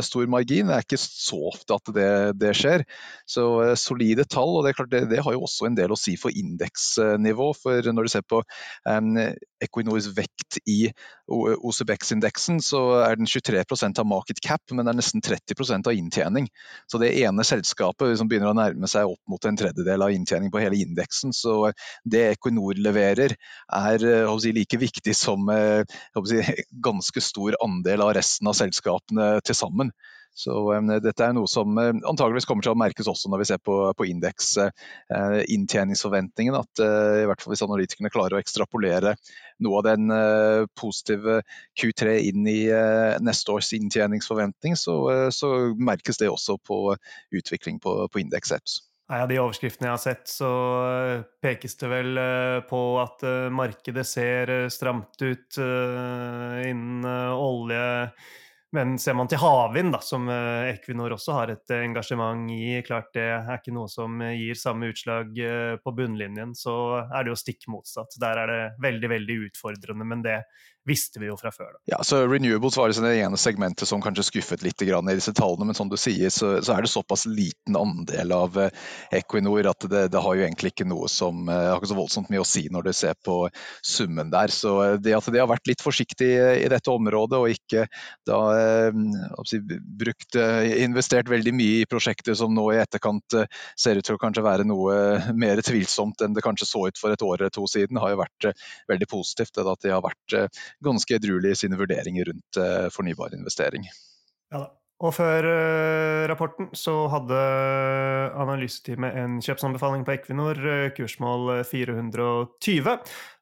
stor 0.07 0.31
margin, 0.31 0.71
det 0.71 0.79
er 0.79 0.87
ikke 0.87 1.01
så 1.01 1.41
ofte 1.51 1.77
at 1.77 1.93
det, 1.97 2.11
det 2.41 2.55
skjer. 2.59 2.87
Så 3.29 3.47
solide 3.81 4.27
tall, 4.29 4.57
og 4.59 4.67
det, 4.67 4.77
klart, 4.79 4.93
det, 4.93 5.07
det, 5.13 5.23
har 5.25 5.37
jo 5.37 5.45
også 5.47 5.69
en 5.69 5.79
del 5.79 5.95
å 5.95 5.99
si 5.99 6.17
for 6.21 6.35
indeksnivå. 6.35 7.53
For 7.61 7.91
når 7.91 8.07
du 8.07 8.15
ser 8.15 8.27
på 8.27 8.43
Equinors 9.65 10.09
vekt 10.17 10.59
i 10.69 10.91
OCBX-indeksen, 11.31 12.61
så 12.65 12.81
er 13.05 13.19
den 13.21 13.29
23 13.31 13.63
av 14.01 14.07
market 14.09 14.41
cap, 14.45 14.63
men 14.73 14.87
det 14.87 14.95
er 14.95 14.99
nesten 15.01 15.25
30% 15.25 15.91
av 15.91 15.97
inntjening. 15.97 16.49
Så 16.91 17.01
det 17.03 17.13
ene 17.23 17.47
selskapet 17.47 18.11
liksom 18.11 18.31
begynner 18.31 18.53
å 18.53 18.59
nærme 18.59 18.91
seg 18.91 19.11
opp 19.13 19.21
mot 19.31 19.45
en 19.47 19.59
tredjedel 19.61 20.07
av 20.07 20.15
inntjening 20.15 20.53
på 20.53 20.63
hele 20.63 20.81
indeksen. 20.81 21.35
Så 21.37 21.73
det 22.05 22.27
Equinor 22.35 22.81
leverer 22.81 23.37
er 23.37 24.07
si, 24.41 24.55
like 24.57 24.81
viktig 24.81 25.17
som 25.17 25.51
si, 25.51 26.41
ganske 26.89 27.25
stor 27.25 27.59
andel 27.65 28.07
av 28.07 28.15
resten 28.19 28.51
av 28.51 28.59
selskapene 28.59 29.37
til 29.47 29.59
sammen. 29.59 29.95
Så 30.37 30.55
dette 31.03 31.27
er 31.27 31.35
noe 31.35 31.49
som 31.51 31.77
uh, 31.77 31.91
antageligvis 31.91 32.47
kommer 32.49 32.65
til 32.65 32.73
å 32.73 32.79
merkes 32.79 33.09
også 33.11 33.31
når 33.31 33.43
vi 33.43 33.49
ser 33.51 33.63
på, 33.67 33.77
på 33.97 34.07
indeks 34.09 34.53
uh, 34.63 34.71
inntjeningsforventningen. 35.51 36.57
At 36.57 36.83
uh, 36.83 37.23
i 37.23 37.27
hvert 37.29 37.43
fall 37.43 37.55
hvis 37.55 37.65
analytikerne 37.67 38.13
klarer 38.15 38.39
å 38.39 38.43
ekstrapolere 38.43 39.17
noe 39.61 39.81
av 39.83 39.89
den 39.91 40.09
positive 40.79 41.43
Q3 41.77 42.15
inn 42.31 42.47
i 42.49 42.63
neste 43.21 43.53
års 43.53 43.69
inntjeningsforventning, 43.77 44.73
så, 44.73 44.95
så, 45.37 45.51
merkes 45.77 46.17
det 46.17 46.31
også 46.33 46.57
på 46.65 46.95
utvikling 47.37 47.77
på, 47.85 47.93
på 48.09 48.23
indeks 48.23 48.55
EPS. 48.57 48.79
Av 49.13 49.29
de 49.29 49.37
overskriftene 49.43 49.91
jeg 49.91 49.93
har 49.99 50.01
sett, 50.01 50.33
så 50.33 50.49
pekes 51.45 51.77
det 51.83 51.91
vel 51.93 52.23
på 52.71 52.81
at 53.03 53.27
markedet 53.53 54.07
ser 54.09 54.55
stramt 54.73 55.21
ut 55.21 55.61
innen 55.61 57.05
olje 57.37 57.85
men 58.73 58.99
ser 59.03 59.17
man 59.19 59.27
til 59.31 59.41
havvind, 59.43 59.97
som 60.07 60.29
eh, 60.31 60.71
Equinor 60.71 61.17
også 61.17 61.35
har 61.35 61.51
et 61.51 61.73
eh, 61.75 61.83
engasjement 61.89 62.53
i, 62.55 62.79
klart 62.87 63.09
det 63.17 63.27
er 63.35 63.57
ikke 63.57 63.75
noe 63.75 63.91
som 63.91 64.21
eh, 64.23 64.37
gir 64.39 64.59
samme 64.59 64.93
utslag 64.93 65.35
på 65.83 65.95
bunnlinjen, 65.97 66.55
så 66.55 66.75
er 67.03 67.27
det 67.27 67.33
jo 67.33 67.41
stikk 67.41 67.67
motsatt. 67.73 68.15
Der 68.23 68.39
er 68.45 68.53
det 68.53 68.61
veldig, 68.87 69.11
veldig 69.17 69.39
utfordrende, 69.49 70.07
men 70.07 70.23
det 70.27 70.39
visste 70.89 71.21
vi 71.23 71.29
jo 71.29 71.37
fra 71.41 71.53
før. 71.55 71.73
Da. 71.75 71.81
Ja, 71.95 72.01
så 72.07 72.23
Renewables 72.27 72.79
var 72.79 72.91
liksom 72.91 73.07
det 73.07 73.17
ene 73.21 73.41
segmentet 73.41 73.89
som 73.89 74.03
kanskje 74.05 74.27
skuffet 74.29 74.65
litt 74.67 74.83
i 74.83 74.91
disse 74.91 75.35
tallene, 75.37 75.71
men 75.71 75.77
som 75.77 75.91
du 75.91 75.97
sier, 76.01 76.33
så, 76.33 76.57
så 76.65 76.77
er 76.77 76.85
det 76.85 76.93
såpass 76.93 77.27
liten 77.29 77.77
andel 77.79 78.33
av 78.33 78.57
Equinor 79.13 79.71
at 79.71 79.89
det, 79.91 80.07
det, 80.15 80.21
har 80.21 80.37
jo 80.37 80.45
egentlig 80.47 80.73
ikke 80.75 80.89
noe 80.89 81.09
som 81.11 81.49
har 81.51 81.77
ikke 81.77 81.91
så 81.93 81.99
voldsomt 81.99 82.31
mye 82.33 82.43
å 82.43 82.49
si 82.49 82.67
når 82.73 82.89
du 82.89 82.93
ser 82.97 83.19
på 83.25 83.43
summen 83.85 84.33
der. 84.33 84.53
Så 84.55 84.77
det 85.03 85.15
at 85.17 85.29
de 85.31 85.43
har 85.43 85.51
vært 85.51 85.69
litt 85.71 85.85
forsiktig 85.85 86.31
i 86.65 86.71
dette 86.71 86.93
området 86.93 87.41
og 87.41 87.53
ikke 87.53 87.87
da 88.29 88.41
Eh, 88.61 88.93
brukt, 89.99 90.35
eh, 90.35 90.83
investert 90.85 91.29
veldig 91.29 91.53
mye 91.55 91.81
i 91.83 91.87
prosjekter 91.87 92.35
som 92.35 92.55
nå 92.55 92.67
i 92.73 92.81
etterkant 92.81 93.37
eh, 93.39 93.49
ser 93.79 93.99
ut 93.99 94.07
til 94.07 94.17
å 94.17 94.21
kanskje 94.21 94.45
være 94.45 94.67
noe 94.69 95.33
mer 95.37 95.63
tvilsomt 95.65 96.25
enn 96.25 96.37
det 96.37 96.45
kanskje 96.45 96.69
så 96.69 96.87
ut 96.89 97.01
for 97.01 97.15
et 97.15 97.25
år 97.25 97.41
eller 97.41 97.55
to 97.55 97.67
siden, 97.71 98.01
har 98.01 98.15
jo 98.15 98.23
vært 98.23 98.51
veldig 98.91 99.11
positivt. 99.11 99.61
At 99.61 99.85
de 99.85 99.93
har 99.93 100.03
vært 100.05 100.37
ganske 100.85 101.17
edruelig 101.17 101.55
i 101.55 101.63
sine 101.65 101.79
vurderinger 101.81 102.31
rundt 102.31 102.61
fornybar 102.95 103.35
investering. 103.37 103.89
Ja 104.53 104.67
da. 104.67 104.69
Og 105.01 105.15
før 105.17 105.47
uh, 105.49 106.29
rapporten 106.29 106.67
så 106.77 106.93
hadde 107.09 107.37
analyseteamet 108.37 109.17
en 109.17 109.39
kjøpsanbefaling 109.41 110.05
på 110.05 110.13
Equinor, 110.13 110.61
kursmål 110.93 111.63
420. 111.65 112.99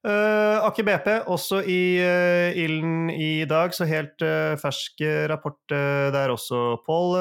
Uh, 0.07 0.63
Aker 0.63 0.85
BP 0.87 1.09
også 1.27 1.59
i 1.67 1.99
uh, 1.99 2.55
ilden 2.55 3.09
i 3.11 3.43
dag, 3.51 3.73
så 3.75 3.83
helt 3.89 4.23
uh, 4.23 4.55
fersk 4.61 5.03
rapport 5.27 5.59
der 5.69 6.31
også, 6.31 6.79
Pål. 6.87 7.17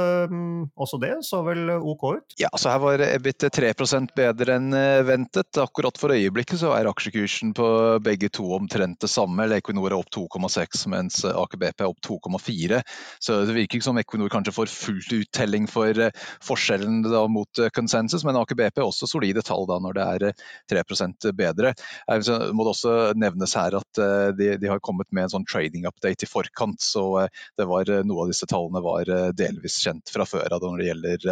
også 0.78 1.00
det 1.02 1.10
så 1.26 1.42
vel 1.44 1.72
OK 1.74 2.04
ut? 2.20 2.36
Ja, 2.40 2.52
så 2.56 2.70
her 2.72 2.82
var 2.84 3.02
EBIT 3.02 3.48
3% 3.54 4.14
bedre 4.16 4.56
enn 4.56 4.76
ventet. 5.08 5.58
Akkurat 5.60 5.98
for 6.00 6.14
øyeblikket 6.14 6.62
så 6.62 6.72
er 6.78 6.88
aksjekursen 6.90 7.54
på 7.58 7.68
begge 8.04 8.30
to 8.34 8.46
omtrent 8.56 9.02
det 9.02 9.10
samme. 9.12 9.44
eller 9.44 9.60
Equinor 9.60 9.92
er 9.92 9.98
opp 9.98 10.12
2,6, 10.14 10.86
mens 10.94 11.20
Aker 11.28 11.60
BP 11.60 11.84
er 11.84 11.90
opp 11.90 12.00
2,4. 12.06 12.82
Så 13.20 13.42
det 13.48 13.58
virker 13.58 13.80
ikke 13.80 13.90
som 13.90 14.00
Equinor 14.00 14.32
kanskje 14.32 14.56
får 14.56 14.72
fullt 14.72 15.18
uttelling 15.18 15.68
for 15.72 16.08
forskjellen 16.46 17.02
da 17.08 17.26
mot 17.28 17.64
konsensus, 17.76 18.24
men 18.28 18.40
Aker 18.40 18.60
BP 18.60 18.82
er 18.84 18.88
også 18.88 19.10
solide 19.10 19.44
tall 19.46 19.68
da 19.70 19.82
når 19.84 20.00
det 20.00 20.08
er 20.08 20.84
3 20.86 21.34
bedre. 21.36 21.74
Jeg 22.08 22.54
må 22.56 22.67
det 22.68 22.74
også 22.74 22.94
nevnes 23.20 23.54
her 23.58 23.76
at 23.80 24.02
eh, 24.02 24.30
de, 24.38 24.50
de, 24.60 24.70
har 24.70 24.82
kommet 24.84 25.10
med 25.16 25.26
en 25.28 25.34
sånn 25.38 25.48
trading 25.48 25.88
update 25.90 26.26
i 26.26 26.30
forkant. 26.30 26.82
Så 26.84 27.04
eh, 27.24 27.44
det 27.60 27.68
var, 27.70 27.90
eh, 27.90 28.04
noe 28.08 28.26
av 28.26 28.32
disse 28.32 28.48
tallene 28.50 28.84
var 28.84 29.10
delvis 29.38 29.80
kjent 29.84 30.12
fra 30.12 30.28
før 30.28 30.58
av 30.58 30.64
når 30.64 30.82
det 30.82 30.88
gjelder 30.90 31.28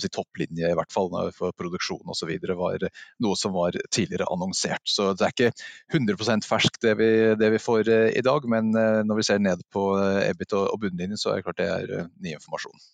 si, 0.00 0.10
topplinje, 0.12 0.70
i 0.70 0.76
hvert 0.76 0.92
fall 0.92 1.10
for 1.34 1.54
produksjon 1.56 2.12
osv. 2.12 2.32
var 2.56 2.86
noe 3.24 3.38
som 3.38 3.54
var 3.56 3.76
tidligere 3.90 4.28
annonsert. 4.32 4.84
Så 4.84 5.12
det 5.16 5.26
er 5.26 5.34
ikke 5.34 5.96
100% 5.96 6.46
ferskt 6.46 6.82
det 6.84 6.94
det 7.40 7.50
vi 7.54 7.62
får 7.62 7.90
i 8.18 8.24
dag, 8.24 8.46
men 8.50 8.70
når 8.72 9.20
vi 9.20 9.26
ser 9.26 9.40
ned 9.42 9.64
på 9.72 9.88
EBIT 9.98 10.56
og 10.58 10.78
bunnlinjen, 10.82 11.20
så 11.20 11.32
er 11.32 11.40
det 11.40 11.48
klart 11.48 11.62
det 11.62 11.72
er 11.72 12.12
ny 12.22 12.36
informasjon. 12.36 12.86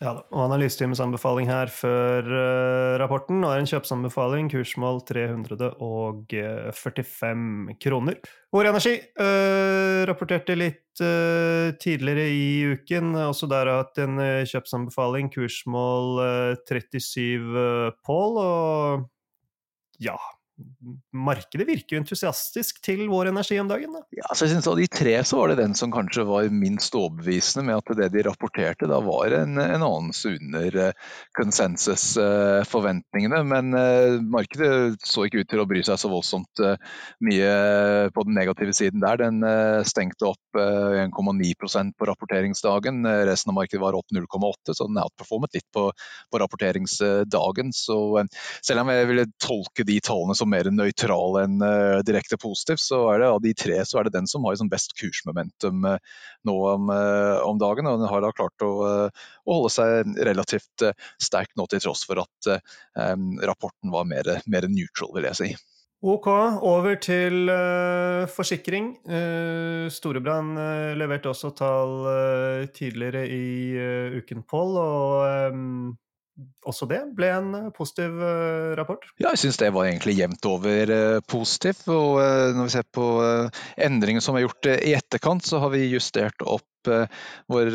Ja 0.00 0.14
da, 0.16 0.22
og 0.32 0.46
Analyseteamets 0.46 1.02
anbefaling 1.04 1.50
her 1.50 1.68
før 1.68 2.24
uh, 2.24 2.96
rapporten 3.02 3.42
er 3.44 3.60
en 3.60 3.66
kjøpsanbefaling, 3.68 4.46
kursmål 4.48 5.02
345 5.04 7.76
kroner. 7.84 8.16
Vår 8.48 8.64
Energi 8.70 8.94
uh, 9.20 10.08
rapporterte 10.08 10.56
litt 10.56 10.96
uh, 11.04 11.76
tidligere 11.84 12.24
i 12.32 12.72
uken, 12.72 13.12
også 13.26 13.44
der 13.52 13.68
har 13.68 13.84
hatt 13.84 14.00
en 14.00 14.16
kjøpsanbefaling, 14.48 15.28
kursmål 15.36 16.24
37 16.64 18.00
Pål, 18.00 18.40
og 18.40 19.04
ja 20.00 20.16
markedet 21.12 21.66
virker 21.68 21.96
jo 21.96 22.00
entusiastisk 22.02 22.80
til 22.84 23.08
vår 23.10 23.26
energi 23.30 23.58
om 23.60 23.68
dagen? 23.70 23.92
Da. 23.94 24.00
Ja, 24.16 24.28
så 24.32 24.46
jeg 24.46 24.52
synes 24.54 24.68
Av 24.70 24.76
de 24.78 24.86
tre 24.90 25.24
så 25.26 25.36
var 25.40 25.46
det 25.50 25.60
den 25.60 25.74
som 25.78 25.92
kanskje 25.94 26.24
var 26.28 26.48
minst 26.54 26.94
overbevisende 26.96 27.66
med 27.68 27.76
at 27.80 27.88
det 27.98 28.08
de 28.14 28.22
rapporterte 28.26 28.88
da 28.90 28.98
var 29.04 29.28
en, 29.36 29.52
en 29.60 29.84
anelse 29.84 30.28
under 30.36 30.70
konsensusforventningene. 31.38 33.38
Uh, 33.42 33.48
Men 33.50 33.66
uh, 33.76 34.20
markedet 34.22 35.00
så 35.06 35.26
ikke 35.26 35.40
ut 35.44 35.50
til 35.50 35.62
å 35.62 35.68
bry 35.70 35.80
seg 35.86 35.96
så 36.00 36.08
voldsomt 36.12 36.54
uh, 36.64 36.76
mye 37.26 37.50
på 38.14 38.20
den 38.26 38.34
negative 38.38 38.72
siden 38.76 39.00
der. 39.04 39.16
Den 39.20 39.36
stengte 39.86 40.24
opp 40.30 40.56
1,9% 40.56 41.92
på 41.98 42.06
rapporteringsdagen. 42.08 42.96
Resten 43.28 43.50
av 43.52 43.56
markedet 43.58 43.82
var 43.82 43.98
opp 43.98 44.08
0,8, 44.14 44.74
så 44.74 44.82
den 44.88 45.02
outperformet 45.02 45.54
litt 45.56 45.68
på, 45.74 45.82
på 46.30 46.36
rapporteringsdagen. 46.42 47.68
Så 47.76 47.98
selv 48.64 48.82
om 48.82 48.88
jeg 48.92 49.08
ville 49.10 49.26
tolke 49.42 49.82
de 49.86 49.98
tallene 50.04 50.36
som 50.38 50.49
mer 50.50 50.68
nøytral 50.74 51.38
enn 51.44 51.58
uh, 51.62 52.00
direkte 52.06 52.38
positiv, 52.40 52.80
så 52.82 53.02
er 53.12 53.22
det 53.22 53.30
av 53.30 53.40
de 53.44 53.54
tre 53.56 53.78
så 53.86 54.00
er 54.00 54.08
det 54.08 54.16
den 54.18 54.28
som 54.30 54.44
har 54.44 54.56
liksom 54.56 54.70
best 54.72 54.94
kursmomentum 54.98 55.86
uh, 55.86 55.96
nå 56.48 56.56
om, 56.74 56.92
uh, 56.92 57.40
om, 57.46 57.58
dagen. 57.60 57.88
og 57.88 58.02
Den 58.02 58.10
har 58.12 58.24
da 58.24 58.32
klart 58.34 58.66
å, 58.66 58.72
å 59.10 59.56
holde 59.56 59.72
seg 59.74 60.14
relativt 60.30 60.86
sterk 61.20 61.52
nå, 61.56 61.66
til 61.70 61.82
tross 61.84 62.04
for 62.08 62.22
at 62.22 62.52
um, 62.96 63.34
rapporten 63.44 63.92
var 63.92 64.08
mer, 64.08 64.38
mer, 64.50 64.68
neutral, 64.70 65.12
vil 65.16 65.28
jeg 65.30 65.40
si. 65.40 65.50
Ok, 66.00 66.26
over 66.64 66.96
til 66.96 67.50
uh, 67.52 68.24
forsikring. 68.32 68.94
Uh, 69.04 69.84
Storebrand 69.92 70.56
uh, 70.56 70.92
leverte 70.96 71.28
også 71.28 71.52
tall 71.52 71.96
tidligere 72.72 73.26
i 73.28 74.14
uken, 74.20 74.46
Pål. 74.48 74.78
Og 74.80 75.52
um, 75.52 75.90
også 76.68 76.86
det 76.90 77.00
ble 77.16 77.30
en 77.34 77.50
eh, 77.56 77.68
positiv 77.74 78.20
eh, 78.24 78.72
rapport? 78.78 79.04
Ja, 79.20 79.32
jeg 79.32 79.42
syns 79.44 79.60
det 79.60 79.72
var 79.74 79.88
egentlig 79.88 80.16
jevnt 80.18 80.48
over 80.48 80.92
eh, 80.94 81.20
positivt. 81.28 81.86
Og 81.92 82.20
når 82.56 82.68
vi 82.68 82.74
ser 82.74 82.88
på 82.94 83.06
endringer 83.80 84.24
som 84.24 84.38
er 84.38 84.46
gjort 84.46 84.70
i 84.72 84.94
etterkant, 84.96 85.46
så 85.46 85.62
har 85.64 85.72
vi 85.74 85.86
justert 85.90 86.44
opp 86.44 86.66
vår 86.88 87.74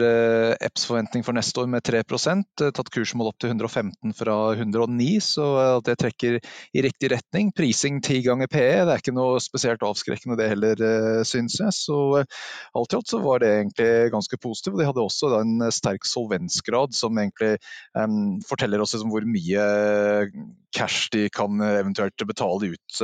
EPS-forventning 0.65 1.26
for 1.26 1.38
neste 1.38 1.62
år 1.62 1.70
med 1.72 1.86
3% 1.86 2.65
tatt 2.76 2.91
kursmål 2.94 3.30
opp 3.32 3.39
til 3.41 3.52
115 3.52 4.15
fra 4.18 4.38
109, 4.56 5.08
så 5.24 5.48
det 5.86 5.98
trekker 6.02 6.39
i 6.39 6.84
riktig 6.86 7.12
retning. 7.13 7.52
Prising 7.56 8.02
ti 8.06 8.22
ganger 8.26 8.50
PE, 8.52 8.86
det 8.88 8.96
er 8.96 9.04
ikke 9.04 9.15
noe 9.15 9.39
spesielt 9.44 9.86
avskrekkende 9.86 10.38
det 10.39 10.50
heller, 10.54 10.84
syns 11.28 11.60
jeg. 11.62 11.76
Så 11.76 12.00
alt 12.22 12.96
i 12.96 13.00
alt 13.00 13.12
så 13.12 13.22
var 13.24 13.44
det 13.44 13.52
egentlig 13.54 14.12
ganske 14.15 14.39
positivt. 14.41 14.76
Og 14.76 14.82
De 14.82 14.89
hadde 14.89 15.06
også 15.06 15.32
en 15.39 15.68
sterk 15.74 16.08
solvensgrad 16.10 16.96
som 16.98 17.18
egentlig 17.22 17.56
um, 17.98 18.38
forteller 18.48 18.82
oss 18.84 18.96
liksom 18.96 19.12
hvor 19.13 19.26
mye 19.28 19.65
cash 20.76 21.10
de 21.12 21.28
kan 21.32 21.62
eventuelt 21.62 22.20
betale 22.28 22.74
ut 22.74 23.02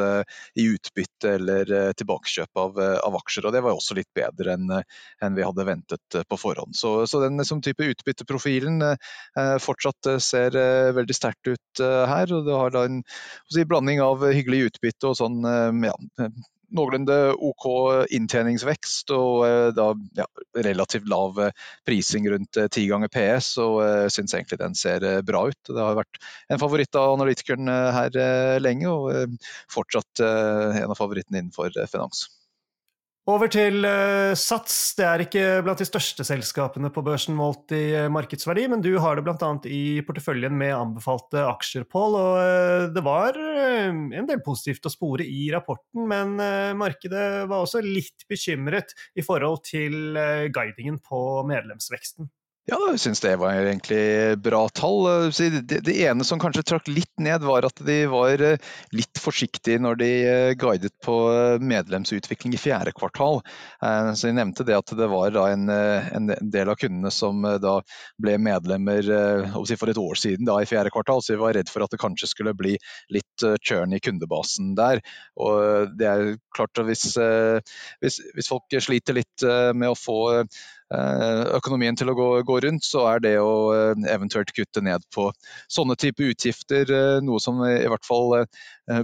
i 0.60 0.66
utbytte 0.68 1.36
eller 1.38 1.94
tilbakekjøp 1.98 2.60
av, 2.60 2.80
av 2.80 3.16
aksjer. 3.22 3.48
og 3.48 3.56
Det 3.56 3.64
var 3.64 3.76
også 3.76 3.96
litt 3.98 4.12
bedre 4.16 4.56
enn, 4.58 4.68
enn 5.24 5.38
vi 5.38 5.46
hadde 5.46 5.68
ventet 5.68 5.91
på 6.30 6.40
forhånd. 6.40 6.76
Så, 6.78 6.94
så 7.08 7.22
den 7.24 7.44
som 7.48 7.62
type 7.64 7.86
utbytteprofilen 7.94 8.82
fortsatt 9.64 10.10
ser 10.24 10.56
veldig 10.96 11.16
sterkt 11.16 11.52
ut 11.52 11.82
her. 11.82 12.32
og 12.34 12.48
Det 12.48 12.58
har 12.58 12.74
da 12.76 12.86
en 12.88 13.02
si, 13.52 13.66
blanding 13.68 14.02
av 14.04 14.24
hyggelig 14.30 14.72
utbytte 14.72 15.12
og 15.12 15.20
sånn 15.20 15.42
ja, 15.88 15.96
noenlunde 16.76 17.18
OK 17.36 17.68
inntjeningsvekst 18.16 19.12
og 19.16 19.46
eh, 19.48 19.68
da 19.76 19.92
ja, 20.18 20.28
relativt 20.68 21.10
lav 21.12 21.40
eh, 21.44 21.54
prising 21.88 22.30
rundt 22.32 22.60
eh, 22.60 22.70
ti 22.72 22.86
ganger 22.90 23.12
PS, 23.12 23.54
og 23.64 23.80
jeg 23.86 24.16
syns 24.16 24.36
egentlig 24.38 24.62
den 24.62 24.78
ser 24.78 25.06
bra 25.28 25.46
ut. 25.52 25.60
Det 25.68 25.80
har 25.80 26.00
vært 26.00 26.22
en 26.52 26.62
favoritt 26.62 27.00
av 27.00 27.16
analytikeren 27.18 27.72
her 27.96 28.16
lenge, 28.62 28.90
og 28.92 29.36
fortsatt 29.72 30.22
en 30.24 30.92
av 30.92 30.98
favorittene 30.98 31.42
innenfor 31.42 31.76
finans. 31.92 32.28
Over 33.32 33.48
til 33.48 33.86
uh, 33.86 34.34
Sats. 34.36 34.74
Det 34.98 35.06
er 35.08 35.22
ikke 35.24 35.44
blant 35.64 35.80
de 35.80 35.86
største 35.88 36.26
selskapene 36.28 36.90
på 36.92 37.04
børsen 37.06 37.36
målt 37.38 37.72
i 37.76 37.94
uh, 37.96 38.10
markedsverdi, 38.12 38.66
men 38.72 38.84
du 38.84 38.90
har 39.00 39.16
det 39.16 39.24
bl.a. 39.24 39.52
i 39.72 40.02
porteføljen 40.04 40.58
med 40.58 40.74
anbefalte 40.76 41.46
aksjer, 41.48 41.86
Pål. 41.88 42.18
Og 42.20 42.36
uh, 42.42 42.90
det 42.92 43.04
var 43.06 43.40
en 43.40 44.28
del 44.28 44.44
positivt 44.44 44.90
å 44.90 44.92
spore 44.92 45.24
i 45.24 45.46
rapporten, 45.54 46.04
men 46.12 46.36
markedet 46.78 47.48
var 47.48 47.64
også 47.64 47.84
litt 47.86 48.26
bekymret 48.30 48.92
i 49.16 49.24
forhold 49.24 49.64
til 49.70 50.18
guidingen 50.52 51.00
på 51.06 51.22
medlemsveksten. 51.48 52.28
Ja, 52.70 52.78
jeg 52.92 53.00
syns 53.02 53.24
det 53.24 53.32
var 53.42 53.58
egentlig 53.58 54.38
bra 54.46 54.60
tall. 54.78 55.08
Det, 55.66 55.94
ene 56.06 56.26
som 56.28 56.38
kanskje 56.40 56.62
trakk 56.70 56.92
litt 56.94 57.10
ned, 57.18 57.42
var 57.42 57.66
at 57.66 57.80
de 57.82 57.96
var 58.12 58.44
eh, 58.46 58.68
litt 58.94 59.18
forsiktige 59.18 59.82
når 59.82 59.98
de 59.98 60.10
eh, 60.30 60.50
guidet 60.62 60.94
på 61.02 61.16
eh, 61.34 61.56
medlemsutvikling 61.58 62.54
i 62.54 62.60
fjerde 62.62 62.94
kvartal. 62.94 63.42
Så 63.82 64.30
jeg 64.30 64.38
nevnte 64.38 64.66
det 64.68 64.76
at 64.78 64.94
det 64.94 65.08
var 65.10 65.34
en, 65.42 65.66
del 66.54 66.70
av 66.70 66.78
kundene 66.78 67.10
som 67.14 67.42
da 67.42 67.80
ble 68.22 68.36
medlemmer 68.38 69.08
for 69.50 69.90
et 69.90 70.00
år 70.00 70.20
siden 70.22 70.52
i 70.54 70.68
fjerde 70.70 70.92
kvartal, 70.94 71.24
så 71.24 71.34
de 71.34 71.40
var 71.42 71.56
redd 71.58 71.72
for 71.72 71.82
at 71.82 71.94
det 71.94 72.00
kanskje 72.02 72.30
skulle 72.30 72.54
bli 72.58 72.76
litt 73.14 73.46
churn 73.66 73.96
i 73.98 74.02
kundebasen 74.04 74.76
der. 74.78 75.02
Og 75.42 75.96
det 75.98 76.10
er 76.12 76.36
klart 76.54 76.78
at 76.78 76.86
hvis, 76.86 77.08
hvis, 77.18 78.52
folk 78.52 78.78
sliter 78.78 79.18
litt 79.18 79.48
med 79.74 79.90
å 79.90 79.98
få 79.98 80.22
økonomien 80.92 81.96
til 81.96 82.12
å 82.12 82.16
gå, 82.18 82.28
gå, 82.48 82.60
rundt, 82.66 82.84
så 82.84 83.06
er 83.14 83.24
det 83.24 83.34
å 83.40 83.72
eh, 83.76 84.06
eventuelt 84.12 84.52
kutte 84.56 84.84
ned 84.84 85.06
på 85.16 85.30
sånne 85.72 85.96
type 86.00 86.26
utgifter 86.34 86.92
eh, 86.92 87.20
noe 87.24 87.40
som 87.44 87.62
i 87.68 87.88
hvert 87.88 88.08
fall 88.08 88.42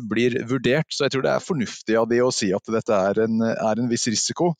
blir 0.09 0.39
vurdert. 0.49 0.89
Så 0.89 1.05
jeg 1.05 1.13
tror 1.13 1.25
det 1.25 1.33
er 1.33 1.43
fornuftig 1.43 1.97
av 1.99 2.07
de 2.09 2.21
å 2.23 2.31
si 2.33 2.49
at 2.55 2.73
dette 2.73 3.01
er 3.09 3.23
en, 3.27 3.41
er 3.45 3.81
en 3.81 3.89
viss 3.91 4.07
risiko 4.09 4.53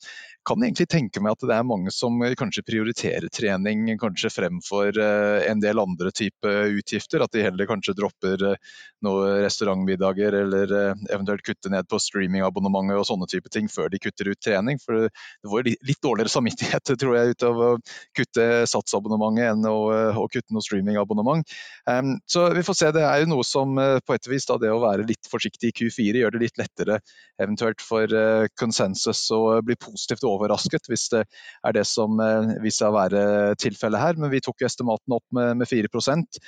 kan 0.48 0.62
egentlig 0.64 0.88
tenke 0.88 1.20
meg 1.22 1.34
at 1.34 1.44
det 1.48 1.56
er 1.56 1.66
mange 1.66 1.92
som 1.92 2.20
kanskje 2.38 2.64
prioriterer 2.66 3.28
trening 3.32 3.88
kanskje 4.00 4.30
fremfor 4.32 4.96
eh, 5.02 5.48
en 5.50 5.60
del 5.60 5.80
andre 5.82 6.12
type 6.14 6.52
utgifter. 6.78 7.22
At 7.24 7.34
de 7.34 7.44
heller 7.44 7.68
kanskje 7.68 7.96
dropper 7.98 8.44
eh, 8.52 8.76
noen 9.04 9.42
restaurantmiddager 9.44 10.38
eller 10.40 10.74
eh, 10.78 11.04
eventuelt 11.12 11.44
kutter 11.46 11.74
ned 11.74 11.88
på 11.90 12.00
streamingabonnementet 12.02 13.00
og 13.00 13.06
sånne 13.10 13.28
type 13.30 13.52
ting 13.52 13.68
før 13.72 13.92
de 13.92 14.00
kutter 14.02 14.32
ut 14.32 14.40
trening. 14.44 14.80
For 14.82 15.08
det 15.08 15.52
var 15.52 15.68
litt 15.68 16.02
dårligere 16.04 16.32
samvittighet 16.32 16.94
tror 17.02 17.18
jeg 17.18 17.34
ut 17.34 17.48
av 17.48 17.62
å 17.66 17.70
kutte 18.16 18.48
satsabonnementet 18.72 19.52
enn 19.52 19.68
å, 19.68 19.76
å 20.16 20.26
kutte 20.32 20.54
noe 20.54 20.64
streamingabonnement. 20.64 21.56
Um, 21.88 22.16
så 22.28 22.48
vi 22.56 22.64
får 22.64 22.78
se. 22.78 22.92
Det 22.94 23.04
er 23.04 23.22
jo 23.22 23.32
noe 23.34 23.44
som 23.46 23.76
på 23.76 24.16
et 24.16 24.30
vis 24.30 24.48
da, 24.48 24.56
det 24.60 24.72
å 24.72 24.80
være 24.82 25.06
litt 25.08 25.30
forsiktig 25.30 25.72
i 25.72 25.76
Q4 25.80 26.22
gjør 26.22 26.34
det 26.34 26.42
litt 26.44 26.60
lettere 26.60 26.98
eventuelt 27.42 27.82
for 27.84 28.12
konsensus 28.58 29.24
å 29.34 29.58
bli 29.64 29.76
positivt 29.80 30.26
overrasket 30.28 30.90
hvis 30.90 31.08
det 31.14 31.24
er 31.26 31.76
det 31.76 31.86
som 31.88 32.18
eh, 32.22 32.54
viser 32.62 32.78
seg 32.78 32.92
å 32.92 32.98
være 32.98 33.22
tilfellet 33.58 34.02
her. 34.02 34.18
Men 34.20 34.32
vi 34.32 34.42
tok 34.44 34.66
estimatene 34.66 35.18
opp 35.18 35.26
med, 35.34 35.62
med 35.62 35.70
4% 35.70 36.38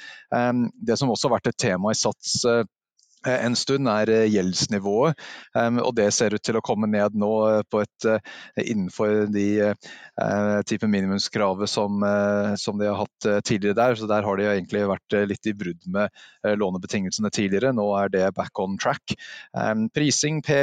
Det 0.87 0.97
som 0.99 1.11
også 1.11 1.29
har 1.29 1.39
vært 1.39 1.51
et 1.51 1.63
tema 1.65 1.91
i 1.93 1.99
Sats 1.99 2.43
eh, 2.49 2.63
Eh, 2.63 2.67
en 3.27 3.57
stund, 3.59 3.89
er 3.91 4.11
eh, 4.13 4.27
gjeldsnivået. 4.33 5.19
Og 5.85 5.93
det 5.97 6.09
ser 6.17 6.35
ut 6.35 6.45
til 6.45 6.57
å 6.57 6.65
komme 6.65 6.89
ned 6.91 7.17
nå 7.19 7.31
eh, 7.49 7.61
på 7.71 7.83
et, 7.85 8.09
innenfor 8.61 9.27
de 9.33 9.49
type 10.69 10.85
minimumskravet 10.91 11.71
som, 11.71 12.03
som, 12.61 12.77
de 12.77 12.89
har 12.89 12.99
hatt 12.99 13.27
tidligere 13.47 13.77
der. 13.79 13.95
Så 13.97 14.09
der 14.11 14.27
har 14.27 14.37
de 14.37 14.47
egentlig 14.51 14.83
vært 14.89 15.17
litt 15.31 15.49
i 15.49 15.55
brudd 15.57 15.87
med 15.93 16.13
lånebetingelsene 16.61 17.31
tidligere. 17.33 17.73
Nå 17.77 17.87
er 17.97 18.13
det 18.13 18.27
back 18.37 18.61
on 18.61 18.77
track. 18.81 19.15
Prising 19.97 20.43
P, 20.45 20.59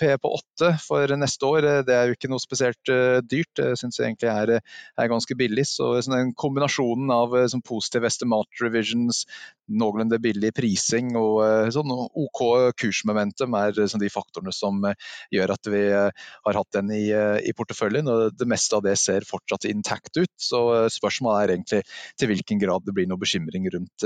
P 0.00 0.10
på 0.20 0.32
8 0.38 0.70
for 0.86 1.12
neste 1.20 1.50
år, 1.50 1.68
det 1.84 1.96
er 1.96 2.08
jo 2.08 2.16
ikke 2.16 2.30
noe 2.32 2.42
spesielt 2.42 2.94
dyrt. 3.28 3.52
Det 3.60 3.74
syns 3.80 4.00
jeg 4.00 4.08
egentlig 4.08 4.32
er, 4.32 4.54
er, 4.62 5.12
ganske 5.12 5.36
billig. 5.36 5.66
Så 5.68 5.90
den 6.08 6.32
kombinasjonen 6.40 7.12
av 7.12 7.36
sånn 7.52 7.64
positive 7.66 8.08
estimat 8.08 8.64
revisions, 8.64 9.24
noenlunde 9.72 10.18
billig 10.22 10.52
prising 10.56 11.14
og 11.18 11.38
eh, 11.44 11.70
sånn 11.72 11.92
OK 11.94 12.40
kursmomentum 12.80 13.54
er 13.58 13.72
sånn 13.88 14.02
de 14.02 14.10
faktorene 14.12 14.52
som 14.54 14.84
eh, 14.88 14.94
gjør 15.34 15.50
at 15.54 15.64
vi 15.72 15.82
eh, 15.88 16.10
har 16.46 16.54
hatt 16.58 16.72
den 16.76 16.88
i, 16.94 17.04
i, 17.10 17.52
porteføljen. 17.56 18.08
og 18.10 18.18
Det 18.38 18.46
meste 18.50 18.76
av 18.76 18.82
det 18.86 18.96
ser 19.00 19.22
fortsatt 19.28 19.64
intakt 19.70 20.14
ut. 20.18 20.36
så 20.40 20.88
Spørsmålet 20.92 21.38
er 21.40 21.48
egentlig 21.54 21.82
til 22.20 22.28
hvilken 22.30 22.58
grad 22.62 22.82
det 22.86 22.94
blir 22.96 23.08
noe 23.08 23.20
bekymring 23.20 23.64
rundt 23.72 23.98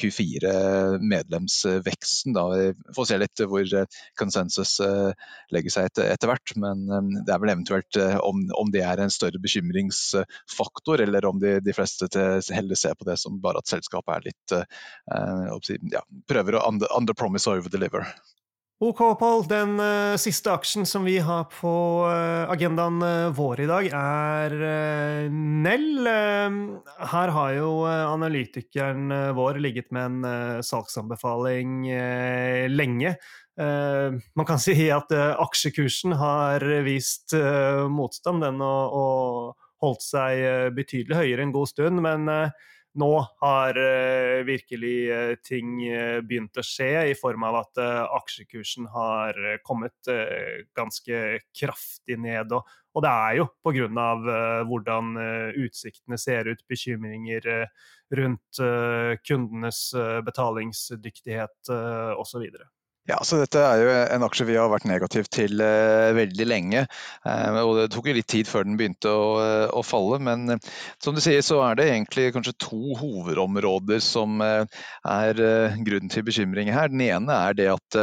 Q4-medlemsveksten. 0.00 2.32
Vi 2.36 2.92
får 2.96 3.04
se 3.10 3.16
litt 3.20 3.38
hvor 3.46 3.66
konsensus 4.18 4.72
legger 5.52 5.70
seg 5.72 5.84
etter, 5.90 6.04
etter, 6.14 6.28
hvert. 6.30 6.48
Men 6.60 6.76
det 7.26 7.32
er 7.32 7.40
vel 7.42 7.54
eventuelt 7.54 7.92
om, 8.24 8.36
om, 8.56 8.68
det 8.72 8.84
er 8.86 8.96
en 9.02 9.12
større 9.12 9.38
bekymringsfaktor, 9.42 10.96
eller 11.04 11.22
om 11.28 11.36
de, 11.42 11.52
de 11.64 11.72
fleste 11.76 12.06
heller 12.56 12.78
ser 12.78 12.94
på 12.98 13.06
det 13.08 13.16
som 13.20 13.40
bare 13.42 13.60
at 13.62 13.70
selskapet 13.70 14.14
er 14.14 14.22
litt 14.30 14.54
eh, 14.56 14.64
ja, 15.92 16.02
prøver 16.28 16.58
å 16.58 16.64
under, 16.68 16.85
under 16.96 17.14
promise 17.14 17.50
over 17.50 17.68
deliver. 17.72 18.06
Ok, 18.76 18.98
Pål. 19.18 19.46
Den 19.48 19.78
uh, 19.80 20.18
siste 20.20 20.52
aksjen 20.52 20.84
som 20.84 21.06
vi 21.08 21.14
har 21.24 21.46
på 21.48 21.70
uh, 22.04 22.44
agendaen 22.52 23.00
uh, 23.00 23.30
vår 23.32 23.62
i 23.64 23.68
dag, 23.70 23.86
er 23.88 24.52
Nell. 25.32 26.04
her 26.04 27.32
har 27.32 27.54
jo 27.56 27.70
analytikeren 27.88 29.08
vår 29.34 29.62
ligget 29.64 29.88
med 29.96 30.04
en 30.04 30.62
salgsanbefaling 30.62 31.88
lenge. 32.68 33.16
man 33.56 34.46
kan 34.46 34.60
si 34.60 34.74
at 34.92 35.10
aksjekursen 35.16 36.12
har 36.20 36.60
vist 36.84 37.32
motstand, 37.88 38.44
den 38.44 38.60
og, 38.60 39.56
holdt 39.80 40.04
seg 40.04 40.72
betydelig 40.76 41.16
høyere 41.16 41.42
en 41.44 41.52
god 41.52 41.68
stund. 41.72 42.00
men 42.04 42.28
nå 42.98 43.10
har 43.42 43.78
uh, 43.78 44.44
virkelig 44.46 44.96
uh, 45.10 45.34
ting 45.44 45.78
uh, 45.84 46.18
begynt 46.24 46.56
å 46.58 46.64
skje, 46.64 46.90
i 47.10 47.16
form 47.18 47.44
av 47.48 47.60
at 47.60 47.80
aksjekursen 48.16 48.88
har 48.92 49.36
kommet 49.66 50.10
ganske 50.76 51.20
kraftig 51.56 52.18
ned. 52.22 52.54
Og, 52.56 52.64
og, 52.96 53.02
det 53.04 53.12
er 53.12 53.38
jo 53.40 53.48
pga. 53.64 53.88
Uh, 54.26 54.62
hvordan 54.68 55.16
utsiktene 55.66 56.18
ser 56.20 56.48
ut, 56.50 56.62
bekymringer 56.70 57.46
rundt 58.16 58.60
kundenes 59.26 59.80
betalingsdyktighet 60.26 61.72
uh, 61.72 62.14
osv. 62.20 62.46
Ja, 63.06 63.20
så 63.22 63.38
Dette 63.38 63.60
er 63.62 63.80
jo 63.80 63.90
en 64.16 64.24
aksje 64.26 64.48
vi 64.48 64.56
har 64.58 64.70
vært 64.72 64.88
negativ 64.90 65.28
til 65.30 65.62
eh, 65.62 66.10
veldig 66.16 66.46
lenge. 66.48 66.82
Eh, 67.22 67.58
og 67.60 67.76
Det 67.78 67.86
tok 67.94 68.10
jo 68.10 68.16
litt 68.16 68.28
tid 68.32 68.50
før 68.50 68.66
den 68.66 68.74
begynte 68.80 69.12
å, 69.12 69.28
uh, 69.38 69.66
å 69.78 69.84
falle. 69.86 70.18
Men 70.26 70.58
som 71.02 71.14
du 71.14 71.22
sier, 71.22 71.38
så 71.46 71.60
er 71.68 71.78
det 71.78 71.86
egentlig 71.92 72.32
kanskje 72.34 72.56
to 72.66 72.98
hovedområder 72.98 74.02
som 74.02 74.42
er 74.42 75.38
grunnen 75.86 76.10
til 76.10 76.26
bekymring 76.26 76.72
her. 76.74 76.90
Den 76.90 77.04
ene 77.06 77.38
er 77.46 77.54
det 77.58 77.70
at 77.76 78.00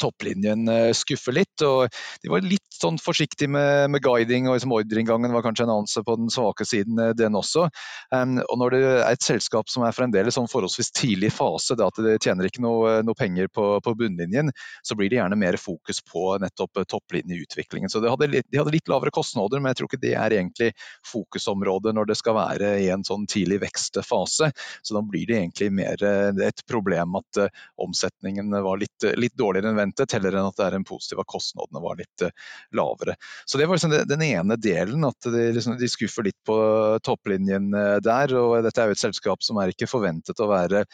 topplinjen 0.00 0.68
eh, 0.68 0.90
skuffer 0.96 1.36
litt. 1.36 1.64
og 1.64 1.88
De 2.22 2.32
var 2.32 2.44
litt 2.44 2.64
sånn 2.74 2.98
forsiktige 3.02 3.50
med, 3.52 3.90
med 3.94 4.02
guiding, 4.04 4.48
og 4.48 4.56
liksom 4.56 4.74
ordreinngangen 4.76 5.34
var 5.34 5.44
kanskje 5.44 5.66
en 5.66 5.74
anelse 5.76 6.02
på 6.06 6.16
den 6.20 6.30
svake 6.32 6.66
siden, 6.68 6.98
eh, 7.00 7.14
den 7.16 7.38
også. 7.38 7.68
Um, 8.14 8.38
og 8.42 8.58
Når 8.60 8.74
det 8.74 8.82
er 8.90 9.12
et 9.12 9.26
selskap 9.26 9.70
som 9.72 9.86
er 9.86 9.96
fremdeles 9.96 10.36
sånn 10.36 10.50
forholdsvis 10.50 10.92
tidlig 10.96 11.32
fase, 11.34 11.76
det 11.78 11.86
at 11.86 12.00
det 12.04 12.16
tjener 12.24 12.48
ikke 12.48 12.64
noe, 12.64 12.96
noe 13.06 13.18
penger 13.18 13.50
på, 13.52 13.66
på, 13.84 13.94
bunnlinjen, 13.98 14.52
så 14.82 14.96
blir 14.98 15.12
det 15.12 15.20
gjerne 15.20 15.38
mer 15.38 15.58
fokus 15.60 16.02
på 16.06 16.36
nettopp 16.42 16.82
eh, 16.82 16.88
topplinjeutviklingen. 16.90 17.92
Så 17.92 18.02
hadde 18.04 18.30
litt, 18.30 18.48
De 18.50 18.60
hadde 18.60 18.74
litt 18.74 18.90
lavere 18.90 19.14
kostnader, 19.14 19.62
men 19.62 19.72
jeg 19.72 19.82
tror 19.82 19.92
ikke 19.92 20.02
det 20.04 20.14
er 20.18 20.38
egentlig 20.38 20.72
fokusområdet 21.10 21.94
når 21.96 22.10
det 22.10 22.18
skal 22.20 22.38
være 22.38 22.74
i 22.82 22.90
en 22.94 23.06
sånn 23.06 23.28
tidlig 23.30 23.60
vekstfase. 23.64 24.50
Så 24.82 24.96
da 24.96 25.02
blir 25.04 25.28
det 25.28 25.40
egentlig 25.40 25.70
mer 25.74 26.02
et 26.44 26.62
problem 26.68 27.16
at 27.18 27.40
omsetningen 27.80 28.50
var 28.64 28.80
litt, 28.80 29.06
litt 29.20 29.34
dårligere 29.38 29.72
enn 29.72 29.78
forventet, 29.84 30.12
heller 30.16 30.38
enn 30.38 30.48
at 30.48 30.56
det 30.58 30.66
er 30.66 30.76
en 30.78 30.86
positiv 30.86 31.20
at 31.20 31.30
kostnadene 31.30 31.82
var 31.82 31.98
litt 31.98 32.24
uh, 32.24 32.30
lavere. 32.72 33.16
Så 33.46 33.58
Det 33.58 33.66
var 33.66 33.76
liksom 33.76 34.08
den 34.08 34.22
ene 34.22 34.56
delen, 34.56 35.04
at 35.04 35.20
de, 35.24 35.52
liksom, 35.52 35.78
de 35.78 35.88
skuffer 35.88 36.24
litt 36.24 36.40
på 36.46 36.56
topplinjen 37.04 37.74
uh, 37.74 37.98
der. 38.00 38.34
og 38.34 38.62
Dette 38.64 38.80
er 38.80 38.88
jo 38.88 38.96
et 38.96 39.04
selskap 39.04 39.42
som 39.42 39.58
er 39.58 39.72
ikke 39.72 39.90
forventet 39.90 40.40
å 40.40 40.48
være 40.50 40.84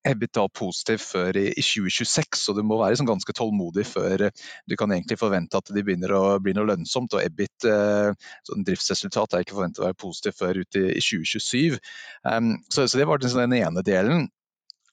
EBITDA 0.00 0.46
positiv 0.56 1.02
før 1.04 1.36
i, 1.36 1.50
i 1.52 1.60
2026, 1.60 2.38
så 2.40 2.54
du 2.56 2.62
må 2.64 2.78
være 2.80 2.96
sånn 2.96 3.08
ganske 3.10 3.34
tålmodig 3.36 3.84
før 3.84 4.30
du 4.32 4.74
kan 4.80 4.94
egentlig 4.94 5.18
forvente 5.20 5.60
at 5.60 5.68
de 5.68 5.82
begynner 5.84 6.14
å 6.16 6.22
bli 6.40 6.54
noe 6.56 6.70
lønnsomt. 6.70 7.12
og 7.12 7.20
EBIT, 7.20 7.66
sånn 8.48 8.64
driftsresultat, 8.64 9.36
er 9.36 9.44
ikke 9.44 9.58
forventet 9.58 9.82
å 9.82 9.90
være 9.90 10.00
positiv 10.00 10.38
før 10.40 10.62
ut 10.62 10.80
i, 10.80 10.86
i 10.96 11.04
2027. 11.04 11.76
Um, 12.24 12.54
så, 12.72 12.88
det 12.88 13.10
var 13.12 13.20
den, 13.20 13.36
den 13.42 13.58
ene 13.60 13.84
delen. 13.84 14.30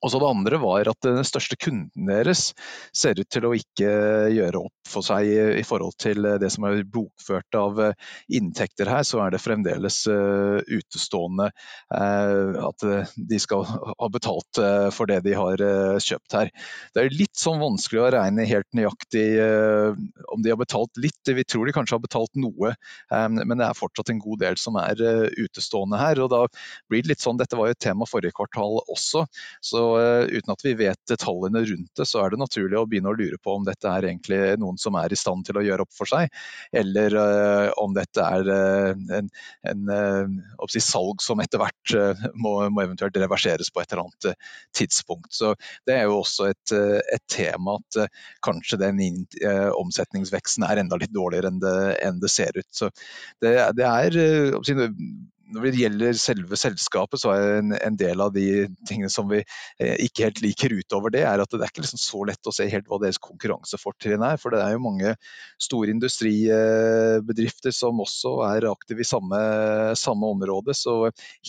Og 0.05 0.12
så 0.12 0.19
Det 0.21 0.29
andre 0.29 0.57
var 0.62 0.89
at 0.91 1.05
den 1.05 1.25
største 1.25 1.57
kunden 1.57 2.10
deres 2.10 2.51
ser 2.95 3.17
ut 3.17 3.29
til 3.33 3.47
å 3.47 3.53
ikke 3.57 3.89
gjøre 4.29 4.62
opp 4.67 4.88
for 4.88 5.05
seg 5.05 5.27
i 5.57 5.63
forhold 5.67 5.97
til 5.99 6.25
det 6.41 6.49
som 6.53 6.67
er 6.67 6.83
bokført 6.86 7.57
av 7.57 7.81
eh, 7.81 7.95
inntekter 8.38 8.89
her. 8.91 9.03
Så 9.07 9.19
er 9.23 9.33
det 9.33 9.41
fremdeles 9.41 9.99
eh, 10.12 10.60
utestående 10.77 11.49
eh, 11.49 12.60
at 12.67 12.86
de 13.17 13.39
skal 13.41 13.65
ha 13.67 14.10
betalt 14.13 14.62
for 14.93 15.10
det 15.10 15.19
de 15.25 15.33
har 15.38 15.62
kjøpt 16.01 16.36
her. 16.38 16.51
Det 16.93 17.01
er 17.01 17.15
litt 17.17 17.36
sånn 17.38 17.60
vanskelig 17.62 18.03
å 18.03 18.12
regne 18.13 18.45
helt 18.47 18.67
nøyaktig 18.77 19.25
om 20.33 20.43
de 20.43 20.51
har 20.51 20.60
betalt 20.60 20.99
litt. 21.01 21.19
Vi 21.25 21.45
tror 21.47 21.67
de 21.67 21.73
kanskje 21.75 21.97
har 21.97 22.03
betalt 22.03 22.39
noe, 22.39 22.73
men 23.12 23.55
det 23.57 23.67
er 23.67 23.77
fortsatt 23.77 24.12
en 24.13 24.21
god 24.23 24.41
del 24.43 24.57
som 24.62 24.77
er 24.81 25.01
utestående 25.38 25.99
her. 26.01 26.21
og 26.23 26.31
da 26.33 26.41
blir 26.89 27.03
det 27.03 27.13
litt 27.13 27.23
sånn, 27.23 27.39
Dette 27.39 27.60
var 27.60 27.69
jo 27.69 27.77
et 27.77 27.83
tema 27.83 28.07
forrige 28.10 28.36
kvartal 28.38 28.79
også. 28.86 29.25
så 29.62 29.87
Eh, 30.00 30.38
uten 30.38 30.54
at 30.54 30.63
vi 30.65 30.73
vet 30.78 31.00
detaljene 31.10 31.63
rundt 31.69 31.91
det, 32.00 32.06
så 32.10 32.23
er 32.23 32.34
det 32.34 32.39
naturlig 32.41 32.78
å 32.80 32.86
begynne 32.89 33.12
å 33.12 33.17
lure 33.17 33.39
på 33.43 33.56
om 33.58 33.65
dette 33.67 33.89
er 33.89 34.10
egentlig 34.10 34.39
noen 34.62 34.80
som 34.82 34.97
er 35.00 35.13
i 35.13 35.19
stand 35.19 35.45
til 35.47 35.60
å 35.60 35.63
gjøre 35.65 35.86
opp 35.86 35.93
for 35.95 36.10
seg, 36.10 36.32
eller 36.76 37.15
uh, 37.17 37.69
om 37.82 37.93
dette 37.95 38.23
er 38.23 38.50
uh, 38.50 39.17
en, 39.17 39.30
en 39.71 39.91
uh, 39.91 40.67
si 40.71 40.82
salg 40.84 41.23
som 41.23 41.41
etter 41.43 41.62
hvert 41.62 41.95
må, 42.36 42.54
må, 42.73 42.84
eventuelt 42.84 43.17
reverseres 43.21 43.71
på 43.73 43.82
et 43.82 43.93
eller 43.93 44.08
annet 44.08 44.50
tidspunkt. 44.76 45.32
Så 45.34 45.54
Det 45.88 45.95
er 45.95 46.08
jo 46.08 46.19
også 46.21 46.50
et, 46.52 46.73
et 47.13 47.23
tema 47.32 47.78
at 47.80 48.12
kanskje 48.43 48.80
den 48.82 49.00
omsetningsveksten 49.78 50.65
er 50.67 50.82
enda 50.82 51.00
litt 51.00 51.13
dårligere 51.15 51.52
enn 51.52 51.62
det, 51.63 51.78
enn 52.04 52.19
det 52.21 52.32
ser 52.34 52.58
ut. 52.58 52.67
Så 52.76 52.91
det, 53.43 53.56
det 53.78 53.88
er 53.88 54.19
når 55.53 55.67
det 55.67 55.79
gjelder 55.79 56.17
selve 56.19 56.57
selskapet, 56.60 57.21
så 57.21 57.31
er 57.33 57.60
en, 57.62 57.73
en, 57.75 57.97
del 57.97 58.21
av 58.21 58.33
de 58.36 58.67
tingene 58.88 59.10
som 59.12 59.29
vi 59.29 59.39
eh, 59.41 59.95
ikke 60.03 60.27
helt 60.27 60.41
liker 60.43 60.75
utover 60.75 61.13
det, 61.13 61.23
er 61.27 61.41
at 61.41 61.53
det 61.53 61.62
er 61.63 61.71
ikke 61.71 61.86
liksom 61.86 62.01
så 62.01 62.23
lett 62.27 62.49
å 62.49 62.53
se 62.55 62.67
helt 62.69 62.89
hva 62.89 62.99
deres 63.01 63.19
konkurransefortrinn 63.23 64.25
er. 64.27 64.39
For 64.41 64.53
det 64.53 64.62
er 64.63 64.75
jo 64.75 64.83
mange 64.83 65.13
store 65.63 65.93
industribedrifter 65.93 67.75
som 67.75 68.03
også 68.03 68.33
er 68.49 68.67
aktive 68.69 69.03
i 69.05 69.07
samme, 69.07 69.39
samme, 69.99 70.31
område. 70.38 70.75
Så 70.77 70.97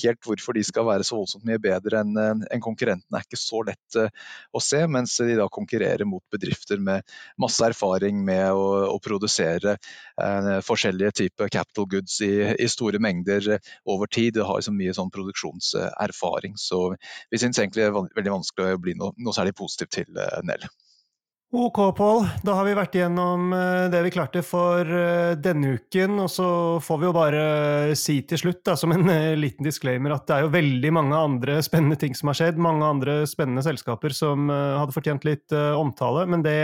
helt 0.05 0.23
hvorfor 0.25 0.57
de 0.57 0.65
skal 0.67 0.87
være 0.89 1.07
så 1.07 1.19
voldsomt 1.19 1.47
mye 1.49 1.61
bedre 1.63 2.03
enn 2.05 2.15
en 2.19 2.63
konkurrentene 2.63 3.19
er 3.19 3.27
ikke 3.27 3.41
så 3.41 3.65
lett 3.67 3.99
eh, 3.99 4.13
å 4.55 4.63
se, 4.63 4.85
mens 4.91 5.17
de 5.25 5.39
da 5.39 5.49
konkurrerer 5.53 6.07
mot 6.09 6.23
bedrifter 6.33 6.81
med 6.83 7.07
masse 7.41 7.65
erfaring 7.67 8.23
med 8.25 8.53
å, 8.55 8.95
å 8.95 8.97
produsere 9.03 9.75
eh, 9.75 10.53
forskjellige 10.65 11.17
typer 11.25 11.51
capital 11.53 11.89
goods 11.91 12.21
i, 12.25 12.33
i 12.55 12.71
store 12.71 13.03
mengder 13.03 13.59
over 13.89 14.11
tid. 14.11 14.35
Det 14.35 14.49
har 14.49 14.65
så 14.65 14.75
mye 14.75 14.97
sånn 14.97 15.13
produksjonserfaring. 15.15 16.59
Så 16.61 16.83
vi 17.31 17.41
syns 17.41 17.61
egentlig 17.61 17.87
det 17.87 17.93
er 17.93 17.97
veldig 18.21 18.37
vanskelig 18.41 18.77
å 18.77 18.83
bli 18.85 18.99
noe, 18.99 19.17
noe 19.23 19.37
særlig 19.37 19.57
positivt 19.59 19.97
til 20.01 20.21
eh, 20.21 20.39
Nell. 20.47 20.69
Ok, 21.49 21.79
Pål. 21.97 22.27
Da 22.45 22.59
har 22.59 22.67
vi 22.69 22.75
vært 22.77 22.97
igjennom 22.99 23.55
eh, 23.57 23.87
det 23.89 24.03
vi 24.05 24.11
klarte 24.13 24.43
for 24.45 24.85
eh, 24.85 25.33
denne 25.41 25.79
uken. 25.79 26.19
Og 26.21 26.29
så 26.29 26.49
får 26.85 26.99
vi 27.01 27.09
jo 27.09 27.13
bare 27.17 27.45
si 27.97 28.19
til 28.29 28.43
slutt, 28.43 28.61
da, 28.69 28.75
som 28.77 28.93
en 28.93 29.09
liten 29.41 29.65
disclaimer, 29.65 30.13
at 30.13 30.27
det 30.29 30.37
er 30.37 30.45
jo 30.45 30.53
veldig 30.53 30.93
mange 30.93 31.23
andre 31.31 31.57
spennende 31.65 31.97
ting 32.01 32.13
som 32.19 32.29
har 32.29 32.37
skjedd. 32.43 32.61
Mange 32.61 32.85
andre 32.85 33.23
spennende 33.31 33.65
selskaper 33.65 34.13
som 34.13 34.53
hadde 34.53 34.93
fortjent 34.93 35.25
litt 35.25 35.57
omtale. 35.57 36.27
Men 36.29 36.45
det 36.45 36.59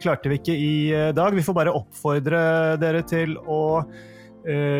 klarte 0.00 0.32
vi 0.32 0.40
ikke 0.40 0.56
i 0.56 0.72
dag. 1.12 1.36
Vi 1.36 1.44
får 1.44 1.60
bare 1.60 1.76
oppfordre 1.76 2.42
dere 2.80 3.04
til 3.12 3.36
å 3.44 3.60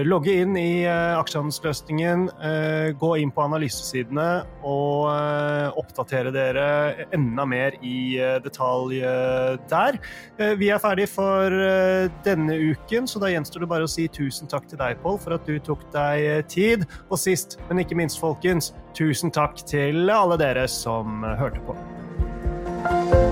logge 0.09 0.35
inn 0.42 0.57
i 0.59 0.85
uh, 0.88 1.18
aksjehandelsløsningen, 1.20 2.25
uh, 2.42 2.88
gå 2.98 3.11
inn 3.22 3.31
på 3.35 3.44
analysesidene 3.44 4.29
og 4.66 5.09
oppdatere 5.79 6.33
dere 6.35 6.66
enda 7.14 7.44
mer 7.48 7.77
i 7.85 8.16
detalj 8.44 9.01
der. 9.70 9.98
vi 10.59 10.68
er 10.72 10.81
ferdig 10.83 11.09
for 11.11 11.55
denne 12.25 12.57
uken, 12.72 13.09
så 13.09 13.22
da 13.22 13.31
gjenstår 13.33 13.64
det 13.64 13.70
bare 13.72 13.88
å 13.88 13.90
si 13.90 14.07
tusen 14.12 14.51
takk 14.51 14.68
til 14.70 14.81
deg, 14.81 15.01
Pål, 15.03 15.18
for 15.22 15.37
at 15.37 15.48
du 15.48 15.59
tok 15.62 15.85
deg 15.94 16.46
tid. 16.53 16.87
Og 17.11 17.18
sist, 17.20 17.59
men 17.68 17.83
ikke 17.83 17.98
minst, 17.98 18.20
folkens, 18.22 18.72
tusen 18.98 19.35
takk 19.35 19.64
til 19.68 20.11
alle 20.12 20.38
dere 20.40 20.68
som 20.70 21.27
hørte 21.40 21.62
på. 21.66 23.32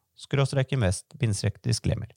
skråstrek 0.21 0.73
invest, 0.75 1.15
bindestrek 1.19 1.57
disclaimer. 1.65 2.11